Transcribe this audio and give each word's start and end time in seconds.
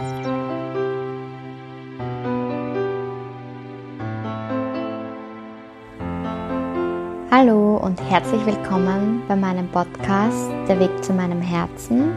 Hallo 0.00 0.06
und 7.78 8.00
herzlich 8.08 8.46
willkommen 8.46 9.24
bei 9.26 9.34
meinem 9.34 9.66
Podcast 9.66 10.52
Der 10.68 10.78
Weg 10.78 11.02
zu 11.02 11.12
meinem 11.12 11.40
Herzen. 11.40 12.14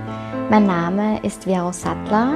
Mein 0.52 0.68
Name 0.68 1.20
ist 1.24 1.46
Vero 1.46 1.72
Sattler 1.72 2.36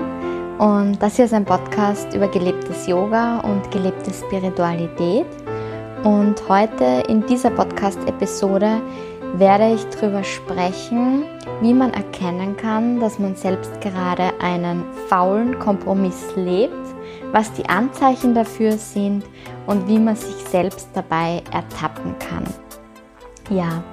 und 0.57 0.97
das 0.99 1.17
hier 1.17 1.25
ist 1.25 1.33
ein 1.35 1.45
Podcast 1.45 2.15
über 2.15 2.27
gelebtes 2.27 2.87
Yoga 2.87 3.41
und 3.41 3.69
gelebte 3.69 4.11
Spiritualität. 4.11 5.27
Und 6.03 6.41
heute 6.49 7.03
in 7.07 7.23
dieser 7.27 7.51
Podcast-Episode 7.51 8.81
werde 9.33 9.73
ich 9.73 9.83
darüber 9.85 10.23
sprechen, 10.23 11.23
wie 11.61 11.73
man 11.73 11.93
erkennen 11.93 12.55
kann, 12.57 12.99
dass 12.99 13.19
man 13.19 13.35
selbst 13.35 13.81
gerade 13.81 14.31
einen 14.39 14.83
faulen 15.09 15.59
Kompromiss 15.59 16.23
lebt, 16.35 16.73
was 17.31 17.51
die 17.53 17.67
Anzeichen 17.67 18.33
dafür 18.33 18.73
sind 18.73 19.23
und 19.67 19.87
wie 19.87 19.99
man 19.99 20.15
sich 20.15 20.35
selbst 20.49 20.89
dabei 20.93 21.43
ertappen 21.51 22.15
kann. 22.19 22.45
Ja, 23.49 23.83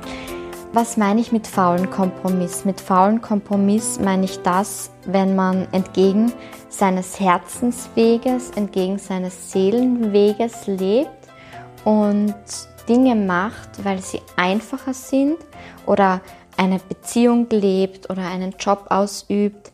was 0.73 0.97
meine 0.97 1.21
ich 1.21 1.33
mit 1.33 1.47
faulen 1.47 1.91
Kompromiss? 1.91 2.65
Mit 2.65 2.81
faulen 2.81 3.21
Kompromiss 3.21 4.01
meine 4.01 4.25
ich 4.25 4.41
das, 4.41 4.91
wenn 5.05 5.37
man 5.37 5.69
entgegen 5.73 6.33
seines 6.71 7.21
Herzensweges, 7.21 8.53
entgegen 8.53 8.99
seines 8.99 9.53
Seelenweges 9.53 10.67
lebt 10.67 11.11
und 11.85 12.35
Dinge 12.89 13.15
macht, 13.15 13.85
weil 13.85 14.01
sie 14.01 14.21
einfacher 14.37 14.95
sind 14.95 15.37
oder 15.87 16.21
eine 16.57 16.79
Beziehung 16.79 17.49
lebt 17.51 18.11
oder 18.11 18.27
einen 18.27 18.55
Job 18.59 18.87
ausübt, 18.89 19.73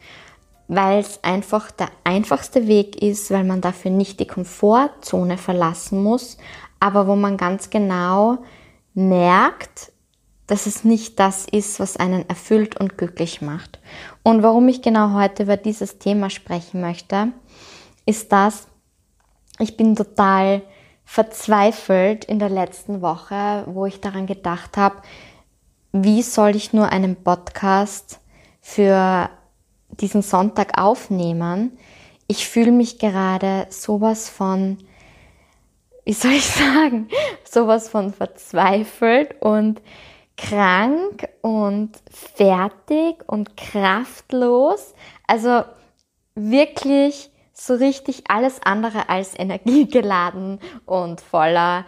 weil 0.68 1.00
es 1.00 1.22
einfach 1.24 1.70
der 1.70 1.88
einfachste 2.04 2.66
Weg 2.66 3.02
ist, 3.02 3.30
weil 3.30 3.44
man 3.44 3.60
dafür 3.60 3.90
nicht 3.90 4.20
die 4.20 4.26
Komfortzone 4.26 5.38
verlassen 5.38 6.02
muss, 6.02 6.36
aber 6.78 7.06
wo 7.06 7.16
man 7.16 7.36
ganz 7.36 7.70
genau 7.70 8.38
merkt, 8.94 9.92
dass 10.46 10.66
es 10.66 10.84
nicht 10.84 11.18
das 11.20 11.46
ist, 11.46 11.78
was 11.78 11.96
einen 11.96 12.28
erfüllt 12.28 12.78
und 12.80 12.96
glücklich 12.96 13.42
macht. 13.42 13.78
Und 14.22 14.42
warum 14.42 14.68
ich 14.68 14.82
genau 14.82 15.12
heute 15.12 15.42
über 15.42 15.56
dieses 15.56 15.98
Thema 15.98 16.30
sprechen 16.30 16.80
möchte, 16.80 17.32
ist 18.06 18.32
das, 18.32 18.66
ich 19.58 19.76
bin 19.76 19.94
total 19.94 20.62
verzweifelt 21.08 22.26
in 22.26 22.38
der 22.38 22.50
letzten 22.50 23.00
Woche, 23.00 23.64
wo 23.64 23.86
ich 23.86 24.02
daran 24.02 24.26
gedacht 24.26 24.76
habe, 24.76 24.96
wie 25.90 26.20
soll 26.20 26.54
ich 26.54 26.74
nur 26.74 26.90
einen 26.90 27.16
Podcast 27.16 28.20
für 28.60 29.30
diesen 29.88 30.20
Sonntag 30.20 30.78
aufnehmen? 30.78 31.78
Ich 32.26 32.46
fühle 32.46 32.72
mich 32.72 32.98
gerade 32.98 33.66
sowas 33.70 34.28
von 34.28 34.76
wie 36.04 36.12
soll 36.12 36.32
ich 36.32 36.44
sagen, 36.46 37.08
sowas 37.42 37.88
von 37.88 38.12
verzweifelt 38.12 39.40
und 39.40 39.80
krank 40.36 41.26
und 41.40 41.92
fertig 42.10 43.26
und 43.26 43.56
kraftlos. 43.56 44.94
Also 45.26 45.62
wirklich 46.34 47.30
so 47.60 47.74
richtig 47.74 48.24
alles 48.28 48.60
andere 48.62 49.08
als 49.08 49.38
energiegeladen 49.38 50.60
und 50.86 51.20
voller, 51.20 51.84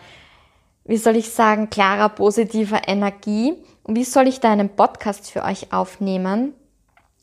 wie 0.84 0.96
soll 0.96 1.16
ich 1.16 1.30
sagen, 1.30 1.70
klarer, 1.70 2.08
positiver 2.08 2.88
Energie. 2.88 3.54
Und 3.84 3.96
wie 3.96 4.04
soll 4.04 4.26
ich 4.26 4.40
da 4.40 4.50
einen 4.50 4.70
Podcast 4.70 5.30
für 5.30 5.44
euch 5.44 5.72
aufnehmen, 5.72 6.54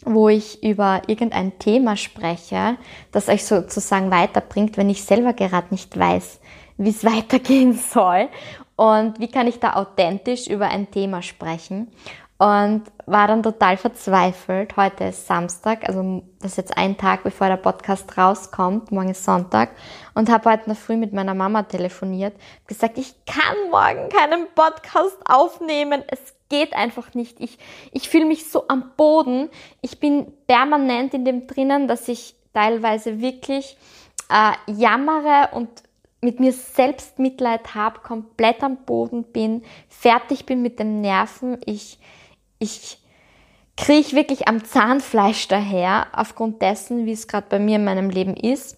wo 0.06 0.30
ich 0.30 0.64
über 0.64 1.02
irgendein 1.08 1.60
Thema 1.60 1.98
spreche, 1.98 2.78
das 3.12 3.28
euch 3.28 3.46
sozusagen 3.46 4.12
weiterbringt, 4.12 4.78
wenn 4.78 4.90
ich 4.90 5.04
selber 5.04 5.34
gerade 5.34 5.68
nicht 5.72 5.98
weiß, 5.98 6.40
wie 6.78 6.90
es 6.90 7.04
weitergehen 7.04 7.74
soll 7.74 8.30
und 8.78 9.20
wie 9.20 9.28
kann 9.28 9.48
ich 9.48 9.60
da 9.60 9.74
authentisch 9.74 10.48
über 10.48 10.70
ein 10.70 10.90
Thema 10.90 11.22
sprechen. 11.22 11.92
Und 12.38 12.84
war 13.08 13.28
dann 13.28 13.42
total 13.42 13.78
verzweifelt. 13.78 14.78
Heute 14.78 15.06
ist 15.06 15.26
Samstag, 15.26 15.88
also 15.88 16.22
das 16.40 16.52
ist 16.52 16.58
jetzt 16.58 16.78
ein 16.78 16.96
Tag, 16.96 17.24
bevor 17.24 17.48
der 17.48 17.58
Podcast 17.58 18.16
rauskommt. 18.16 18.92
Morgen 18.92 19.10
ist 19.10 19.24
Sonntag. 19.24 19.72
Und 20.14 20.30
habe 20.30 20.52
heute 20.52 20.70
noch 20.70 20.78
früh 20.78 20.98
mit 20.98 21.14
meiner 21.14 21.34
Mama 21.34 21.64
telefoniert. 21.64 22.36
Gesagt, 22.68 23.00
ich 23.00 23.16
kann 23.26 23.56
morgen 23.72 24.10
keinen 24.10 24.48
Podcast 24.54 25.18
aufnehmen. 25.26 26.04
Es 26.10 26.36
geht 26.50 26.74
einfach 26.74 27.16
nicht. 27.16 27.40
Ich, 27.40 27.58
ich 27.92 28.08
fühle 28.08 28.26
mich 28.26 28.52
so 28.52 28.68
am 28.68 28.92
Boden. 28.96 29.50
Ich 29.82 30.00
bin 30.00 30.32
permanent 30.46 31.16
in 31.16 31.26
dem 31.26 31.48
drinnen, 31.48 31.88
dass 31.88 32.08
ich 32.08 32.36
teilweise 32.54 33.20
wirklich 33.20 33.78
äh, 34.30 34.72
jammere 34.72 35.50
und 35.54 35.70
mit 36.22 36.40
mir 36.40 36.54
selbst 36.54 37.20
Mitleid 37.20 37.76
habe, 37.76 38.00
komplett 38.00 38.64
am 38.64 38.78
Boden 38.86 39.24
bin, 39.24 39.64
fertig 39.88 40.46
bin 40.46 40.62
mit 40.62 40.80
den 40.80 41.02
Nerven, 41.02 41.60
ich, 41.66 42.00
ich 42.60 42.98
kriege 43.76 44.16
wirklich 44.16 44.48
am 44.48 44.64
Zahnfleisch 44.64 45.48
daher, 45.48 46.08
aufgrund 46.14 46.62
dessen, 46.62 47.06
wie 47.06 47.12
es 47.12 47.28
gerade 47.28 47.48
bei 47.50 47.60
mir 47.60 47.76
in 47.76 47.86
meinem 47.86 48.10
Leben 48.10 48.36
ist. 48.36 48.78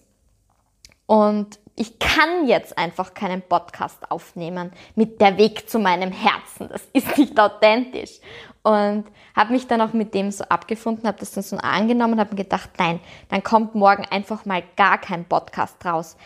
Und 1.06 1.58
ich 1.76 1.98
kann 1.98 2.46
jetzt 2.46 2.76
einfach 2.76 3.14
keinen 3.14 3.42
Podcast 3.42 4.10
aufnehmen 4.10 4.70
mit 4.94 5.20
der 5.20 5.38
Weg 5.38 5.68
zu 5.68 5.78
meinem 5.78 6.12
Herzen. 6.12 6.68
Das 6.68 6.82
ist 6.92 7.16
nicht 7.16 7.38
authentisch. 7.40 8.20
Und 8.62 9.04
habe 9.34 9.52
mich 9.52 9.66
dann 9.66 9.80
auch 9.80 9.94
mit 9.94 10.12
dem 10.12 10.30
so 10.30 10.44
abgefunden, 10.44 11.08
habe 11.08 11.18
das 11.18 11.32
dann 11.32 11.42
so 11.42 11.56
angenommen, 11.56 12.20
habe 12.20 12.30
mir 12.30 12.42
gedacht, 12.42 12.70
nein, 12.78 13.00
dann 13.30 13.42
kommt 13.42 13.74
morgen 13.74 14.04
einfach 14.04 14.44
mal 14.44 14.62
gar 14.76 14.98
kein 14.98 15.24
Podcast 15.24 15.82
raus 15.84 16.16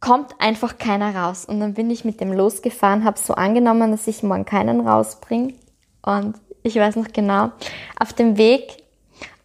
kommt 0.00 0.34
einfach 0.38 0.78
keiner 0.78 1.14
raus. 1.14 1.44
Und 1.44 1.60
dann 1.60 1.74
bin 1.74 1.90
ich 1.90 2.04
mit 2.04 2.20
dem 2.20 2.32
losgefahren, 2.32 3.04
habe 3.04 3.18
so 3.18 3.34
angenommen, 3.34 3.90
dass 3.90 4.06
ich 4.06 4.22
morgen 4.22 4.44
keinen 4.44 4.86
rausbringe. 4.86 5.54
Und 6.02 6.36
ich 6.62 6.76
weiß 6.76 6.96
noch 6.96 7.08
genau, 7.12 7.52
auf 7.98 8.12
dem 8.12 8.36
Weg 8.36 8.84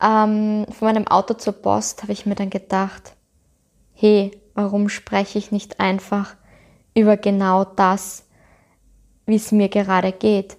ähm, 0.02 0.66
von 0.72 0.88
meinem 0.88 1.08
Auto 1.08 1.34
zur 1.34 1.54
Post 1.54 2.04
habe 2.04 2.12
ich 2.12 2.26
mir 2.26 2.36
dann 2.36 2.50
gedacht, 2.50 3.14
hey, 3.94 4.32
warum 4.54 4.90
spreche 4.90 5.40
ich 5.40 5.52
nicht 5.52 5.80
einfach 5.80 6.36
über 6.94 7.18
genau 7.18 7.64
das, 7.64 8.26
wie 9.26 9.36
es 9.36 9.52
mir 9.52 9.70
gerade 9.70 10.12
geht? 10.12 10.58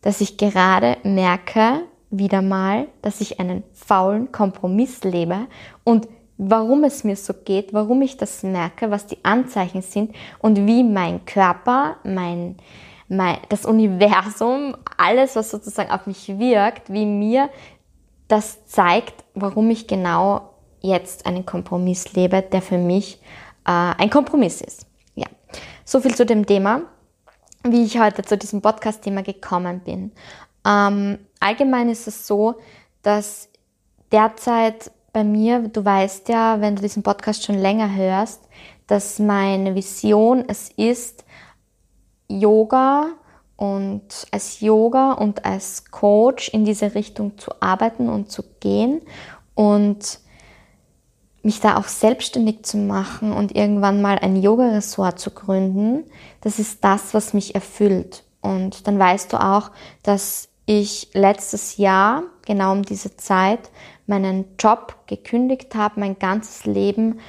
Dass 0.00 0.20
ich 0.20 0.36
gerade 0.36 0.98
merke, 1.02 1.82
wieder 2.10 2.42
mal, 2.42 2.86
dass 3.02 3.20
ich 3.20 3.40
einen 3.40 3.64
faulen 3.72 4.30
Kompromiss 4.30 5.02
lebe 5.02 5.46
und 5.82 6.08
warum 6.36 6.84
es 6.84 7.04
mir 7.04 7.16
so 7.16 7.32
geht, 7.32 7.72
warum 7.72 8.02
ich 8.02 8.16
das 8.16 8.42
merke, 8.42 8.90
was 8.90 9.06
die 9.06 9.24
Anzeichen 9.24 9.82
sind 9.82 10.14
und 10.38 10.66
wie 10.66 10.82
mein 10.82 11.24
Körper, 11.24 11.96
mein, 12.04 12.56
mein, 13.16 13.38
das 13.48 13.64
Universum, 13.64 14.76
alles, 14.96 15.36
was 15.36 15.50
sozusagen 15.50 15.90
auf 15.90 16.06
mich 16.06 16.38
wirkt, 16.38 16.92
wie 16.92 17.06
mir 17.06 17.50
das 18.28 18.66
zeigt, 18.66 19.24
warum 19.34 19.70
ich 19.70 19.86
genau 19.86 20.50
jetzt 20.80 21.26
einen 21.26 21.46
Kompromiss 21.46 22.12
lebe, 22.12 22.42
der 22.42 22.62
für 22.62 22.78
mich 22.78 23.20
äh, 23.66 23.70
ein 23.70 24.10
Kompromiss 24.10 24.60
ist. 24.60 24.86
Ja, 25.14 25.26
so 25.84 26.00
viel 26.00 26.14
zu 26.14 26.26
dem 26.26 26.46
Thema, 26.46 26.82
wie 27.62 27.84
ich 27.84 27.98
heute 27.98 28.22
zu 28.22 28.36
diesem 28.36 28.60
Podcast-Thema 28.60 29.22
gekommen 29.22 29.80
bin. 29.80 30.12
Ähm, 30.66 31.18
allgemein 31.40 31.88
ist 31.88 32.06
es 32.06 32.26
so, 32.26 32.56
dass 33.02 33.48
derzeit 34.12 34.90
bei 35.12 35.24
mir, 35.24 35.68
du 35.68 35.84
weißt 35.84 36.28
ja, 36.28 36.60
wenn 36.60 36.76
du 36.76 36.82
diesen 36.82 37.02
Podcast 37.02 37.44
schon 37.44 37.58
länger 37.58 37.94
hörst, 37.94 38.42
dass 38.86 39.18
meine 39.18 39.74
Vision 39.74 40.44
es 40.48 40.70
ist, 40.76 41.23
Yoga 42.28 43.08
und 43.56 44.26
als 44.30 44.60
Yoga 44.60 45.12
und 45.12 45.44
als 45.44 45.90
Coach 45.90 46.48
in 46.48 46.64
diese 46.64 46.94
Richtung 46.94 47.38
zu 47.38 47.50
arbeiten 47.60 48.08
und 48.08 48.30
zu 48.30 48.42
gehen 48.60 49.00
und 49.54 50.18
mich 51.42 51.60
da 51.60 51.76
auch 51.76 51.86
selbstständig 51.86 52.64
zu 52.64 52.78
machen 52.78 53.32
und 53.32 53.54
irgendwann 53.54 54.00
mal 54.00 54.18
ein 54.18 54.36
Yoga-Ressort 54.36 55.18
zu 55.18 55.30
gründen, 55.30 56.04
das 56.40 56.58
ist 56.58 56.82
das, 56.82 57.12
was 57.12 57.34
mich 57.34 57.54
erfüllt. 57.54 58.24
Und 58.40 58.86
dann 58.86 58.98
weißt 58.98 59.32
du 59.32 59.42
auch, 59.42 59.70
dass 60.02 60.48
ich 60.66 61.10
letztes 61.12 61.76
Jahr, 61.76 62.22
genau 62.46 62.72
um 62.72 62.82
diese 62.82 63.16
Zeit, 63.16 63.70
meinen 64.06 64.56
Job 64.58 64.96
gekündigt 65.06 65.74
habe, 65.74 66.00
mein 66.00 66.18
ganzes 66.18 66.64
Leben 66.64 67.20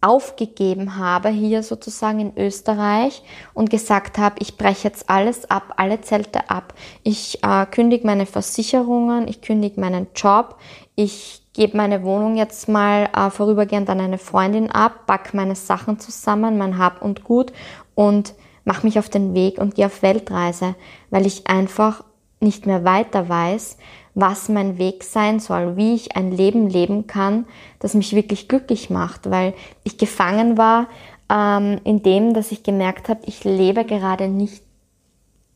aufgegeben 0.00 0.96
habe, 0.96 1.28
hier 1.28 1.62
sozusagen 1.62 2.20
in 2.20 2.36
Österreich 2.36 3.22
und 3.52 3.68
gesagt 3.68 4.18
habe, 4.18 4.36
ich 4.38 4.56
breche 4.56 4.88
jetzt 4.88 5.10
alles 5.10 5.50
ab, 5.50 5.74
alle 5.76 6.00
Zelte 6.00 6.50
ab. 6.50 6.74
Ich 7.02 7.42
äh, 7.42 7.66
kündige 7.66 8.06
meine 8.06 8.26
Versicherungen, 8.26 9.26
ich 9.26 9.40
kündige 9.40 9.80
meinen 9.80 10.06
Job, 10.14 10.56
ich 10.94 11.42
gebe 11.52 11.76
meine 11.76 12.04
Wohnung 12.04 12.36
jetzt 12.36 12.68
mal 12.68 13.08
äh, 13.12 13.30
vorübergehend 13.30 13.90
an 13.90 14.00
eine 14.00 14.18
Freundin 14.18 14.70
ab, 14.70 15.06
pack 15.06 15.34
meine 15.34 15.56
Sachen 15.56 15.98
zusammen, 15.98 16.58
mein 16.58 16.78
Hab 16.78 17.02
und 17.02 17.24
Gut 17.24 17.52
und 17.96 18.34
mache 18.64 18.86
mich 18.86 19.00
auf 19.00 19.08
den 19.08 19.34
Weg 19.34 19.58
und 19.58 19.74
gehe 19.74 19.86
auf 19.86 20.02
Weltreise, 20.02 20.76
weil 21.10 21.26
ich 21.26 21.48
einfach 21.48 22.04
nicht 22.40 22.66
mehr 22.66 22.84
weiter 22.84 23.28
weiß, 23.28 23.78
was 24.20 24.48
mein 24.48 24.78
Weg 24.78 25.04
sein 25.04 25.38
soll, 25.38 25.76
wie 25.76 25.94
ich 25.94 26.16
ein 26.16 26.32
Leben 26.32 26.68
leben 26.68 27.06
kann, 27.06 27.46
das 27.78 27.94
mich 27.94 28.16
wirklich 28.16 28.48
glücklich 28.48 28.90
macht, 28.90 29.30
weil 29.30 29.54
ich 29.84 29.96
gefangen 29.96 30.58
war 30.58 30.88
ähm, 31.30 31.80
in 31.84 32.02
dem, 32.02 32.34
dass 32.34 32.50
ich 32.50 32.64
gemerkt 32.64 33.08
habe, 33.08 33.20
ich 33.26 33.44
lebe 33.44 33.84
gerade 33.84 34.26
nicht, 34.26 34.64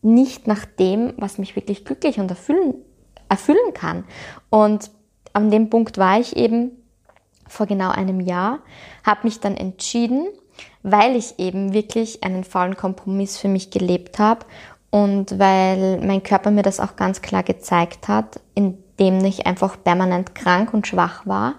nicht 0.00 0.46
nach 0.46 0.64
dem, 0.64 1.12
was 1.16 1.38
mich 1.38 1.56
wirklich 1.56 1.84
glücklich 1.84 2.20
und 2.20 2.30
erfüllen, 2.30 2.74
erfüllen 3.28 3.74
kann. 3.74 4.04
Und 4.48 4.92
an 5.32 5.50
dem 5.50 5.68
Punkt 5.68 5.98
war 5.98 6.20
ich 6.20 6.36
eben 6.36 6.70
vor 7.48 7.66
genau 7.66 7.90
einem 7.90 8.20
Jahr, 8.20 8.60
habe 9.04 9.22
mich 9.24 9.40
dann 9.40 9.56
entschieden, 9.56 10.28
weil 10.84 11.16
ich 11.16 11.40
eben 11.40 11.74
wirklich 11.74 12.22
einen 12.22 12.44
faulen 12.44 12.76
Kompromiss 12.76 13.38
für 13.38 13.48
mich 13.48 13.72
gelebt 13.72 14.20
habe 14.20 14.46
und 14.92 15.38
weil 15.38 16.00
mein 16.06 16.22
Körper 16.22 16.50
mir 16.50 16.62
das 16.62 16.78
auch 16.78 16.96
ganz 16.96 17.22
klar 17.22 17.42
gezeigt 17.42 18.08
hat, 18.08 18.40
indem 18.54 19.24
ich 19.24 19.46
einfach 19.46 19.82
permanent 19.82 20.34
krank 20.34 20.74
und 20.74 20.86
schwach 20.86 21.26
war. 21.26 21.54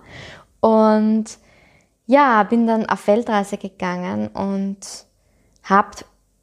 Und 0.60 1.26
ja, 2.06 2.44
bin 2.44 2.68
dann 2.68 2.88
auf 2.88 3.08
Weltreise 3.08 3.58
gegangen 3.58 4.28
und 4.28 4.78
habe 5.64 5.98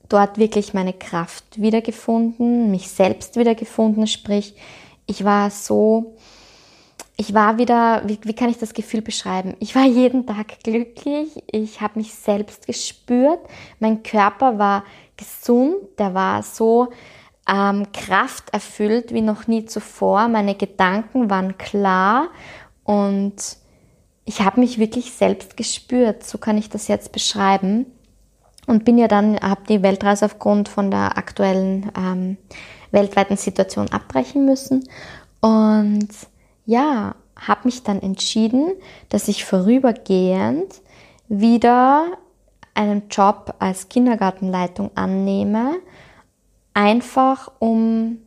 dort 0.09 0.37
wirklich 0.37 0.75
meine 0.75 0.93
Kraft 0.93 1.63
wiedergefunden, 1.63 2.73
mich 2.73 2.91
selbst 2.91 3.37
wiedergefunden. 3.37 4.09
Sprich, 4.09 4.57
ich 5.07 5.25
war 5.25 5.51
so 5.51 6.17
ich 7.21 7.35
war 7.35 7.59
wieder, 7.59 8.01
wie, 8.07 8.19
wie 8.23 8.33
kann 8.33 8.49
ich 8.49 8.57
das 8.57 8.73
Gefühl 8.73 9.03
beschreiben? 9.03 9.55
Ich 9.61 9.75
war 9.75 9.85
jeden 9.85 10.27
Tag 10.27 10.59
glücklich, 10.65 11.29
ich 11.53 11.83
habe 11.83 11.99
mich 11.99 12.15
selbst 12.15 12.67
gespürt, 12.67 13.41
mein 13.79 14.03
Körper 14.03 14.59
war 14.59 14.85
gesund, 15.19 15.75
der 15.99 16.15
war 16.15 16.43
so 16.43 16.89
ähm, 17.47 17.89
krafterfüllt 17.93 19.13
wie 19.13 19.21
noch 19.21 19.47
nie 19.49 19.67
zuvor, 19.67 20.29
meine 20.29 20.55
Gedanken 20.55 21.29
waren 21.29 21.59
klar 21.59 22.29
und 22.85 23.35
ich 24.25 24.41
habe 24.41 24.61
mich 24.61 24.79
wirklich 24.79 25.13
selbst 25.13 25.59
gespürt, 25.59 26.25
so 26.25 26.39
kann 26.39 26.57
ich 26.57 26.71
das 26.71 26.89
jetzt 26.89 27.13
beschreiben. 27.13 27.85
Und 28.67 28.85
bin 28.87 28.97
ja 28.97 29.09
dann, 29.09 29.39
habe 29.41 29.63
die 29.69 29.83
Weltreise 29.83 30.25
aufgrund 30.25 30.69
von 30.69 30.91
der 30.91 31.19
aktuellen 31.19 31.91
ähm, 31.99 32.37
weltweiten 32.93 33.37
Situation 33.37 33.91
abbrechen 33.91 34.45
müssen. 34.45 34.85
Und 35.41 36.09
ja, 36.71 37.17
habe 37.37 37.61
mich 37.65 37.83
dann 37.83 38.01
entschieden, 38.01 38.73
dass 39.09 39.27
ich 39.27 39.45
vorübergehend 39.45 40.81
wieder 41.29 42.13
einen 42.75 43.09
Job 43.11 43.55
als 43.59 43.89
Kindergartenleitung 43.89 44.93
annehme, 44.95 45.79
einfach 46.73 47.51
um, 47.59 48.19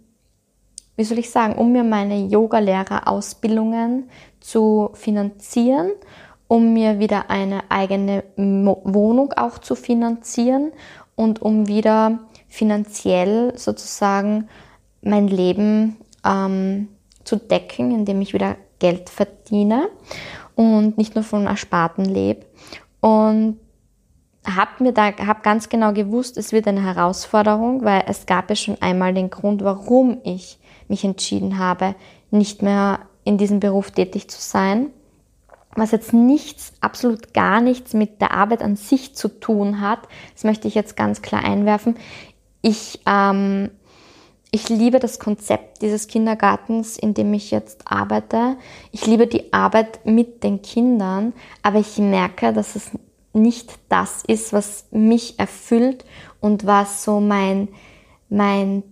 wie 0.97 1.05
soll 1.05 1.19
ich 1.19 1.29
sagen, 1.31 1.55
um 1.55 1.71
mir 1.71 1.85
meine 1.85 2.27
Yogalehrerausbildungen 2.27 4.09
zu 4.41 4.89
finanzieren, 4.93 5.91
um 6.49 6.73
mir 6.73 6.99
wieder 6.99 7.29
eine 7.29 7.71
eigene 7.71 8.25
Wohnung 8.35 9.31
auch 9.37 9.57
zu 9.57 9.75
finanzieren 9.75 10.73
und 11.15 11.41
um 11.41 11.67
wieder 11.67 12.19
finanziell 12.49 13.57
sozusagen 13.57 14.49
mein 15.01 15.29
Leben 15.29 15.95
ähm, 16.25 16.89
zu 17.23 17.37
decken, 17.37 17.91
indem 17.91 18.21
ich 18.21 18.33
wieder 18.33 18.57
Geld 18.79 19.09
verdiene 19.09 19.89
und 20.55 20.97
nicht 20.97 21.15
nur 21.15 21.23
von 21.23 21.47
Ersparten 21.47 22.05
lebe. 22.05 22.45
Und 22.99 23.59
habe 24.45 24.83
mir 24.83 24.91
da 24.91 25.13
hab 25.25 25.43
ganz 25.43 25.69
genau 25.69 25.93
gewusst, 25.93 26.37
es 26.37 26.51
wird 26.51 26.67
eine 26.67 26.83
Herausforderung, 26.83 27.83
weil 27.83 28.03
es 28.07 28.25
gab 28.25 28.49
ja 28.49 28.55
schon 28.55 28.81
einmal 28.81 29.13
den 29.13 29.29
Grund, 29.29 29.63
warum 29.63 30.19
ich 30.23 30.59
mich 30.87 31.03
entschieden 31.03 31.57
habe, 31.57 31.95
nicht 32.29 32.61
mehr 32.61 32.99
in 33.23 33.37
diesem 33.37 33.59
Beruf 33.59 33.91
tätig 33.91 34.29
zu 34.29 34.41
sein, 34.41 34.89
was 35.75 35.91
jetzt 35.91 36.13
nichts, 36.13 36.73
absolut 36.81 37.33
gar 37.33 37.61
nichts 37.61 37.93
mit 37.93 38.21
der 38.21 38.31
Arbeit 38.31 38.61
an 38.61 38.75
sich 38.75 39.15
zu 39.15 39.27
tun 39.27 39.79
hat. 39.79 39.99
Das 40.33 40.43
möchte 40.43 40.67
ich 40.67 40.75
jetzt 40.75 40.95
ganz 40.95 41.21
klar 41.21 41.43
einwerfen. 41.43 41.95
Ich 42.61 43.01
ähm, 43.07 43.71
ich 44.55 44.69
liebe 44.69 44.99
das 44.99 45.17
Konzept 45.17 45.81
dieses 45.81 46.05
Kindergartens, 46.05 46.95
in 46.99 47.15
dem 47.15 47.33
ich 47.33 47.49
jetzt 47.49 47.81
arbeite. 47.85 48.55
Ich 48.91 49.07
liebe 49.07 49.25
die 49.25 49.51
Arbeit 49.51 50.05
mit 50.05 50.43
den 50.43 50.61
Kindern, 50.61 51.33
aber 51.63 51.79
ich 51.79 51.97
merke, 51.97 52.53
dass 52.53 52.75
es 52.75 52.91
nicht 53.33 53.73
das 53.89 54.23
ist, 54.27 54.53
was 54.53 54.85
mich 54.91 55.39
erfüllt 55.39 56.05
und 56.39 56.67
was 56.67 57.03
so 57.03 57.19
mein, 57.19 57.67
mein 58.29 58.83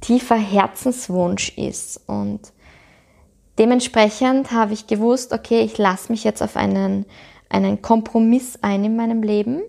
tiefer 0.00 0.38
Herzenswunsch 0.38 1.58
ist. 1.58 2.00
Und 2.06 2.40
dementsprechend 3.58 4.50
habe 4.50 4.72
ich 4.72 4.86
gewusst, 4.86 5.34
okay, 5.34 5.60
ich 5.60 5.76
lasse 5.76 6.10
mich 6.10 6.24
jetzt 6.24 6.42
auf 6.42 6.56
einen, 6.56 7.04
einen 7.50 7.82
Kompromiss 7.82 8.58
ein 8.62 8.82
in 8.82 8.96
meinem 8.96 9.22
Leben 9.22 9.60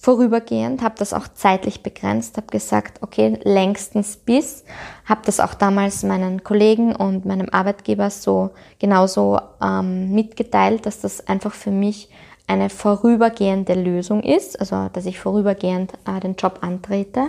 vorübergehend, 0.00 0.80
habe 0.80 0.94
das 0.98 1.12
auch 1.12 1.28
zeitlich 1.28 1.82
begrenzt, 1.82 2.38
habe 2.38 2.46
gesagt, 2.46 3.02
okay, 3.02 3.38
längstens 3.44 4.16
bis, 4.16 4.64
habe 5.04 5.20
das 5.26 5.40
auch 5.40 5.52
damals 5.52 6.02
meinen 6.04 6.42
Kollegen 6.42 6.96
und 6.96 7.26
meinem 7.26 7.50
Arbeitgeber 7.50 8.08
so 8.08 8.48
genauso 8.78 9.38
ähm, 9.62 10.10
mitgeteilt, 10.14 10.86
dass 10.86 11.02
das 11.02 11.28
einfach 11.28 11.52
für 11.52 11.70
mich 11.70 12.08
eine 12.46 12.70
vorübergehende 12.70 13.74
Lösung 13.74 14.22
ist, 14.22 14.58
also 14.58 14.88
dass 14.90 15.04
ich 15.04 15.18
vorübergehend 15.18 15.92
äh, 16.06 16.18
den 16.18 16.34
Job 16.34 16.60
antrete 16.62 17.28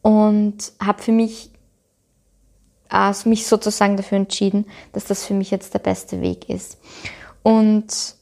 und 0.00 0.72
habe 0.80 1.02
für 1.02 1.12
mich 1.12 1.50
also 2.88 3.28
mich 3.28 3.46
sozusagen 3.46 3.96
dafür 3.96 4.18
entschieden, 4.18 4.66
dass 4.92 5.04
das 5.04 5.24
für 5.24 5.34
mich 5.34 5.50
jetzt 5.50 5.74
der 5.74 5.78
beste 5.80 6.20
Weg 6.20 6.48
ist. 6.48 6.78
Und 7.42 8.16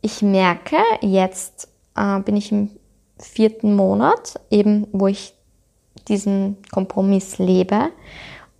ich 0.00 0.22
merke 0.22 0.78
jetzt 1.00 1.68
äh, 1.96 2.20
bin 2.20 2.36
ich 2.36 2.52
im 2.52 2.70
vierten 3.18 3.76
Monat, 3.76 4.40
eben 4.50 4.86
wo 4.92 5.06
ich 5.06 5.34
diesen 6.08 6.56
Kompromiss 6.72 7.38
lebe. 7.38 7.90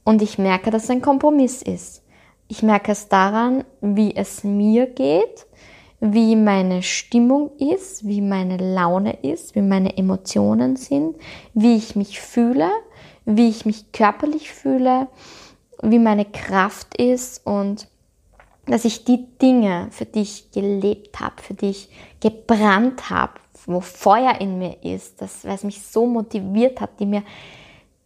Und 0.05 0.23
ich 0.23 0.39
merke, 0.39 0.71
dass 0.71 0.85
es 0.85 0.91
ein 0.91 1.03
Kompromiss 1.03 1.63
ist. 1.63 2.03
Ich 2.49 2.63
merke 2.63 2.93
es 2.93 3.09
daran, 3.09 3.65
wie 3.81 4.15
es 4.15 4.45
mir 4.45 4.87
geht, 4.87 5.47
wie 6.01 6.35
meine 6.35 6.83
Stimmung 6.83 7.53
ist, 7.59 8.07
wie 8.07 8.21
meine 8.21 8.57
Laune 8.57 9.23
ist, 9.23 9.55
wie 9.55 9.63
meine 9.63 9.97
Emotionen 9.97 10.77
sind, 10.77 11.17
wie 11.55 11.77
ich 11.77 11.95
mich 11.95 12.21
fühle, 12.21 12.69
wie 13.25 13.49
ich 13.49 13.65
mich 13.65 13.93
körperlich 13.93 14.51
fühle, 14.51 15.07
wie 15.81 16.01
meine 16.01 16.25
Kraft 16.25 16.97
ist 16.97 17.47
und 17.47 17.87
dass 18.67 18.85
ich 18.85 19.05
die 19.05 19.27
Dinge, 19.41 19.89
für 19.91 20.05
die 20.05 20.23
ich 20.23 20.51
gelebt 20.53 21.21
habe, 21.21 21.43
für 21.43 21.55
die 21.55 21.71
ich 21.71 21.89
gebrannt 22.21 23.11
habe, 23.11 23.35
wo 23.67 23.81
Feuer 23.81 24.41
in 24.41 24.59
mir 24.59 24.83
ist, 24.83 25.21
das, 25.21 25.45
was 25.45 25.65
mich 25.65 25.83
so 25.83 26.07
motiviert 26.07 26.81
hat, 26.81 27.01
die 27.01 27.07
mir, 27.07 27.23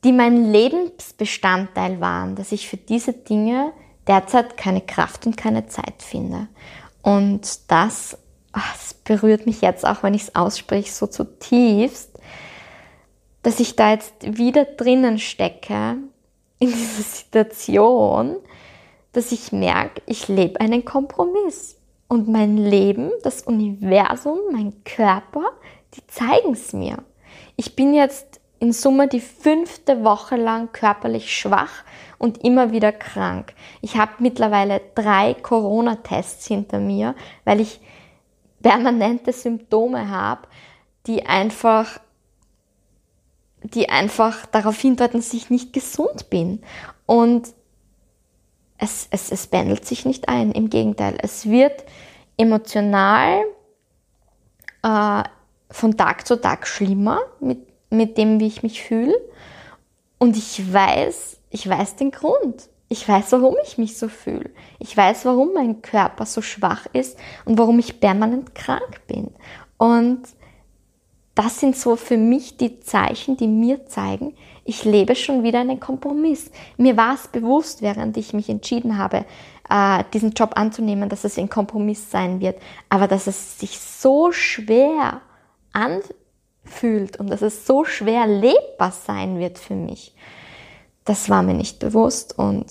die 0.05 0.13
mein 0.13 0.51
Lebensbestandteil 0.53 2.01
waren, 2.01 2.37
dass 2.37 2.53
ich 2.53 2.69
für 2.69 2.77
diese 2.77 3.13
Dinge 3.13 3.73
derzeit 4.07 4.57
keine 4.57 4.81
Kraft 4.81 5.27
und 5.27 5.37
keine 5.37 5.67
Zeit 5.67 6.03
finde. 6.03 6.49
Und 7.03 7.71
das, 7.71 8.17
ach, 8.53 8.73
das 8.73 8.95
berührt 8.95 9.47
mich 9.47 9.61
jetzt 9.61 9.87
auch, 9.87 10.03
wenn 10.03 10.15
ich 10.15 10.23
es 10.23 10.35
ausspreche, 10.35 10.93
so 10.93 11.07
zutiefst, 11.07 12.11
dass 13.43 13.61
ich 13.61 13.77
da 13.77 13.93
jetzt 13.93 14.15
wieder 14.21 14.65
drinnen 14.65 15.19
stecke 15.19 15.97
in 16.59 16.69
dieser 16.69 17.03
Situation, 17.03 18.37
dass 19.17 19.33
ich 19.33 19.51
merke, 19.51 20.03
ich 20.05 20.29
lebe 20.29 20.61
einen 20.61 20.85
Kompromiss. 20.85 21.77
Und 22.09 22.29
mein 22.29 22.57
Leben, 22.57 23.11
das 23.25 23.43
Universum, 23.43 24.39
mein 24.53 24.85
Körper, 24.85 25.45
die 25.95 26.07
zeigen 26.07 26.53
es 26.53 26.73
mir. 26.73 26.99
Ich 27.57 27.75
bin 27.75 27.95
jetzt 27.95 28.41
in 28.61 28.73
Summe 28.73 29.09
die 29.09 29.21
fünfte 29.21 30.05
Woche 30.05 30.37
lang 30.37 30.71
körperlich 30.73 31.35
schwach 31.35 31.85
und 32.19 32.45
immer 32.45 32.73
wieder 32.73 32.93
krank. 32.93 33.55
Ich 33.81 33.97
habe 33.97 34.13
mittlerweile 34.19 34.83
drei 34.95 35.35
Corona-Tests 35.35 36.47
hinter 36.47 36.79
mir, 36.79 37.15
weil 37.45 37.61
ich 37.61 37.81
permanente 38.63 39.33
Symptome 39.33 40.11
habe, 40.11 40.43
die 41.07 41.25
einfach 41.27 42.01
die 43.63 43.89
einfach 43.89 44.47
darauf 44.47 44.79
hindeuten, 44.79 45.19
dass 45.19 45.33
ich 45.33 45.51
nicht 45.51 45.73
gesund 45.73 46.31
bin. 46.31 46.61
Und 47.05 47.49
es, 48.79 49.09
es, 49.11 49.31
es 49.33 49.47
pendelt 49.47 49.87
sich 49.87 50.05
nicht 50.05 50.29
ein. 50.29 50.53
Im 50.53 50.71
Gegenteil, 50.71 51.17
es 51.23 51.47
wird 51.49 51.85
emotional 52.37 53.43
äh, 54.83 55.23
von 55.71 55.97
Tag 55.97 56.27
zu 56.27 56.41
Tag 56.41 56.67
schlimmer 56.67 57.21
mit, 57.41 57.67
mit 57.91 58.19
dem, 58.19 58.41
wie 58.41 58.47
ich 58.47 58.63
mich 58.63 58.83
fühle. 58.83 59.15
Und 60.19 60.37
ich 60.37 60.73
weiß, 60.73 61.39
ich 61.51 61.69
weiß 61.69 61.97
den 61.97 62.11
Grund. 62.11 62.69
Ich 62.89 63.09
weiß, 63.09 63.33
warum 63.33 63.57
ich 63.65 63.79
mich 63.79 63.99
so 63.99 64.09
fühle. 64.09 64.51
Ich 64.79 64.97
weiß, 64.97 65.25
warum 65.25 65.53
mein 65.55 65.83
Körper 65.83 66.25
so 66.25 66.41
schwach 66.41 66.87
ist 66.93 67.19
und 67.45 67.59
warum 67.59 67.81
ich 67.81 67.99
permanent 67.99 68.55
krank 68.55 69.01
bin. 69.09 69.33
Und 69.77 70.23
das 71.35 71.61
sind 71.61 71.77
so 71.77 71.97
für 71.97 72.17
mich 72.17 72.57
die 72.57 72.81
Zeichen, 72.81 73.37
die 73.37 73.49
mir 73.49 73.87
zeigen, 73.87 74.35
ich 74.67 74.85
lebe 74.85 75.15
schon 75.15 75.43
wieder 75.43 75.61
einen 75.61 75.81
Kompromiss. 75.81 76.51
Mir 76.77 76.97
war 76.97 77.15
es 77.15 77.29
bewusst, 77.29 77.83
während 77.83 78.17
ich 78.17 78.33
mich 78.33 78.49
entschieden 78.49 78.99
habe, 78.99 79.25
äh, 79.71 80.05
diesen 80.13 80.33
Job 80.33 80.53
anzunehmen, 80.57 81.09
dass 81.09 81.25
es 81.25 81.39
ein 81.39 81.49
Kompromiss 81.49 82.11
sein 82.11 82.41
wird, 82.41 82.61
aber 82.89 83.09
dass 83.09 83.27
es 83.27 83.59
sich 83.59 83.79
so 83.79 84.33
schwer 84.33 85.21
anfühlt 85.73 87.19
und 87.19 87.31
dass 87.31 87.43
es 87.43 87.67
so 87.67 87.85
schwer 87.85 88.27
lebbar 88.27 88.93
sein 88.93 89.39
wird 89.39 89.59
für 89.59 89.75
mich, 89.75 90.15
das 91.05 91.31
war 91.31 91.43
mir 91.43 91.55
nicht 91.55 91.79
bewusst 91.79 92.37
und 92.39 92.67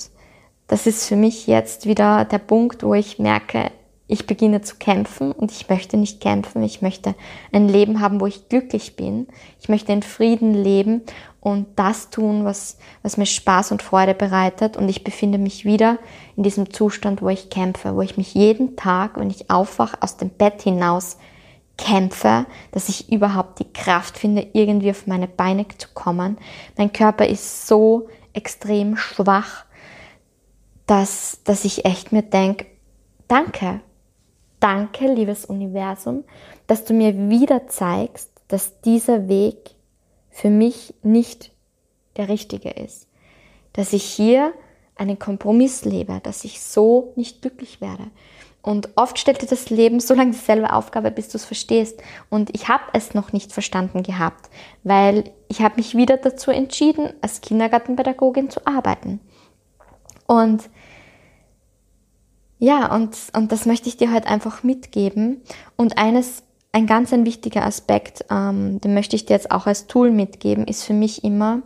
das 0.67 0.87
ist 0.87 1.07
für 1.07 1.15
mich 1.15 1.47
jetzt 1.47 1.85
wieder 1.85 2.25
der 2.25 2.39
Punkt, 2.39 2.83
wo 2.83 2.93
ich 2.93 3.19
merke, 3.19 3.71
ich 4.07 4.27
beginne 4.27 4.61
zu 4.61 4.75
kämpfen 4.75 5.31
und 5.31 5.51
ich 5.51 5.67
möchte 5.69 5.97
nicht 5.97 6.21
kämpfen. 6.21 6.61
Ich 6.63 6.81
möchte 6.81 7.15
ein 7.51 7.67
Leben 7.67 8.01
haben, 8.01 8.21
wo 8.21 8.27
ich 8.27 8.49
glücklich 8.49 8.95
bin. 8.95 9.27
Ich 9.59 9.67
möchte 9.67 9.91
in 9.93 10.03
Frieden 10.03 10.53
leben 10.53 11.01
und 11.45 11.67
das 11.75 12.09
tun, 12.09 12.43
was, 12.43 12.79
was 13.03 13.17
mir 13.17 13.27
Spaß 13.27 13.71
und 13.71 13.83
Freude 13.83 14.15
bereitet. 14.15 14.77
Und 14.77 14.89
ich 14.89 15.03
befinde 15.03 15.37
mich 15.37 15.63
wieder 15.63 15.99
in 16.35 16.41
diesem 16.41 16.73
Zustand, 16.73 17.21
wo 17.21 17.29
ich 17.29 17.51
kämpfe, 17.51 17.95
wo 17.95 18.01
ich 18.01 18.17
mich 18.17 18.33
jeden 18.33 18.75
Tag, 18.75 19.19
wenn 19.19 19.29
ich 19.29 19.51
aufwache, 19.51 20.01
aus 20.01 20.17
dem 20.17 20.31
Bett 20.31 20.63
hinaus 20.63 21.17
kämpfe, 21.77 22.47
dass 22.71 22.89
ich 22.89 23.11
überhaupt 23.11 23.59
die 23.59 23.71
Kraft 23.71 24.17
finde, 24.17 24.47
irgendwie 24.53 24.89
auf 24.89 25.05
meine 25.05 25.27
Beine 25.27 25.67
zu 25.77 25.87
kommen. 25.93 26.39
Mein 26.77 26.91
Körper 26.91 27.27
ist 27.27 27.67
so 27.67 28.09
extrem 28.33 28.97
schwach, 28.97 29.65
dass, 30.87 31.41
dass 31.43 31.63
ich 31.63 31.85
echt 31.85 32.11
mir 32.11 32.23
denke, 32.23 32.65
danke, 33.27 33.81
danke, 34.59 35.13
liebes 35.13 35.45
Universum, 35.45 36.23
dass 36.65 36.85
du 36.85 36.95
mir 36.95 37.29
wieder 37.29 37.67
zeigst, 37.67 38.31
dass 38.47 38.81
dieser 38.81 39.27
Weg 39.27 39.74
für 40.35 40.49
mich 40.49 40.93
nicht 41.01 41.51
der 42.17 42.27
richtige 42.27 42.69
ist. 42.69 43.07
Dass 43.71 43.93
ich 43.93 44.03
hier 44.03 44.51
einen 44.95 45.17
Kompromiss 45.17 45.85
lebe, 45.85 46.19
dass 46.23 46.43
ich 46.43 46.61
so 46.61 47.13
nicht 47.15 47.41
glücklich 47.41 47.79
werde. 47.79 48.07
Und 48.61 48.89
oft 48.97 49.17
stellt 49.17 49.41
dir 49.41 49.47
das 49.47 49.69
Leben 49.69 50.01
so 50.01 50.13
lange 50.13 50.31
dieselbe 50.31 50.73
Aufgabe, 50.73 51.09
bis 51.09 51.29
du 51.29 51.37
es 51.37 51.45
verstehst. 51.45 52.01
Und 52.29 52.53
ich 52.53 52.67
habe 52.67 52.83
es 52.91 53.13
noch 53.13 53.31
nicht 53.31 53.53
verstanden 53.53 54.03
gehabt, 54.03 54.49
weil 54.83 55.31
ich 55.47 55.61
habe 55.61 55.77
mich 55.77 55.95
wieder 55.95 56.17
dazu 56.17 56.51
entschieden, 56.51 57.13
als 57.21 57.39
Kindergartenpädagogin 57.39 58.49
zu 58.49 58.67
arbeiten. 58.67 59.21
Und 60.27 60.69
ja, 62.59 62.93
und, 62.93 63.15
und 63.33 63.53
das 63.53 63.65
möchte 63.65 63.87
ich 63.87 63.95
dir 63.95 64.13
heute 64.13 64.27
einfach 64.27 64.63
mitgeben. 64.63 65.41
Und 65.77 65.97
eines, 65.97 66.43
ein 66.75 66.87
ganz 66.87 67.13
ein 67.13 67.25
wichtiger 67.25 67.65
Aspekt, 67.65 68.25
ähm, 68.29 68.81
den 68.81 68.93
möchte 68.93 69.15
ich 69.15 69.25
dir 69.25 69.35
jetzt 69.35 69.49
auch 69.49 69.65
als 69.65 69.87
Tool 69.87 70.11
mitgeben, 70.11 70.67
ist 70.67 70.83
für 70.83 70.93
mich 70.93 71.23
immer 71.23 71.61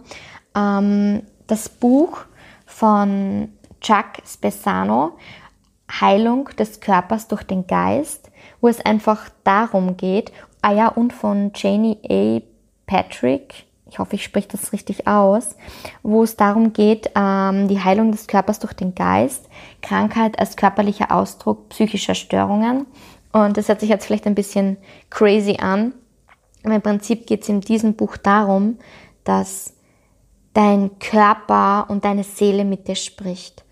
ähm, 0.55 1.23
das 1.47 1.67
Buch 1.67 2.19
von 2.67 3.49
Chuck 3.81 4.05
Spessano, 4.23 5.13
Heilung 5.89 6.49
des 6.59 6.79
Körpers 6.79 7.27
durch 7.27 7.41
den 7.41 7.65
Geist, 7.65 8.29
wo 8.61 8.67
es 8.67 8.85
einfach 8.85 9.29
darum 9.43 9.97
geht, 9.97 10.31
ah 10.61 10.73
ja, 10.73 10.89
und 10.89 11.11
von 11.11 11.53
Janie 11.55 11.97
A. 12.07 12.43
Patrick, 12.85 13.65
ich 13.89 13.97
hoffe, 13.97 14.13
ich 14.13 14.23
spreche 14.23 14.49
das 14.49 14.73
richtig 14.73 15.07
aus, 15.07 15.55
wo 16.03 16.21
es 16.21 16.35
darum 16.35 16.71
geht, 16.71 17.09
ähm, 17.15 17.67
die 17.67 17.83
Heilung 17.83 18.11
des 18.11 18.27
Körpers 18.27 18.59
durch 18.59 18.73
den 18.73 18.93
Geist, 18.93 19.49
Krankheit 19.81 20.37
als 20.37 20.55
körperlicher 20.55 21.11
Ausdruck 21.11 21.69
psychischer 21.69 22.13
Störungen. 22.13 22.85
Und 23.31 23.57
das 23.57 23.67
hört 23.67 23.79
sich 23.79 23.89
jetzt 23.89 24.05
vielleicht 24.05 24.25
ein 24.25 24.35
bisschen 24.35 24.77
crazy 25.09 25.57
an, 25.59 25.93
aber 26.63 26.75
im 26.75 26.81
Prinzip 26.81 27.27
geht 27.27 27.43
es 27.43 27.49
in 27.49 27.61
diesem 27.61 27.93
Buch 27.93 28.17
darum, 28.17 28.79
dass 29.23 29.73
dein 30.53 30.97
Körper 30.99 31.89
und 31.89 32.05
deine 32.05 32.23
Seele 32.23 32.65
mit 32.65 32.87
dir 32.87 32.95
spricht. 32.95 33.63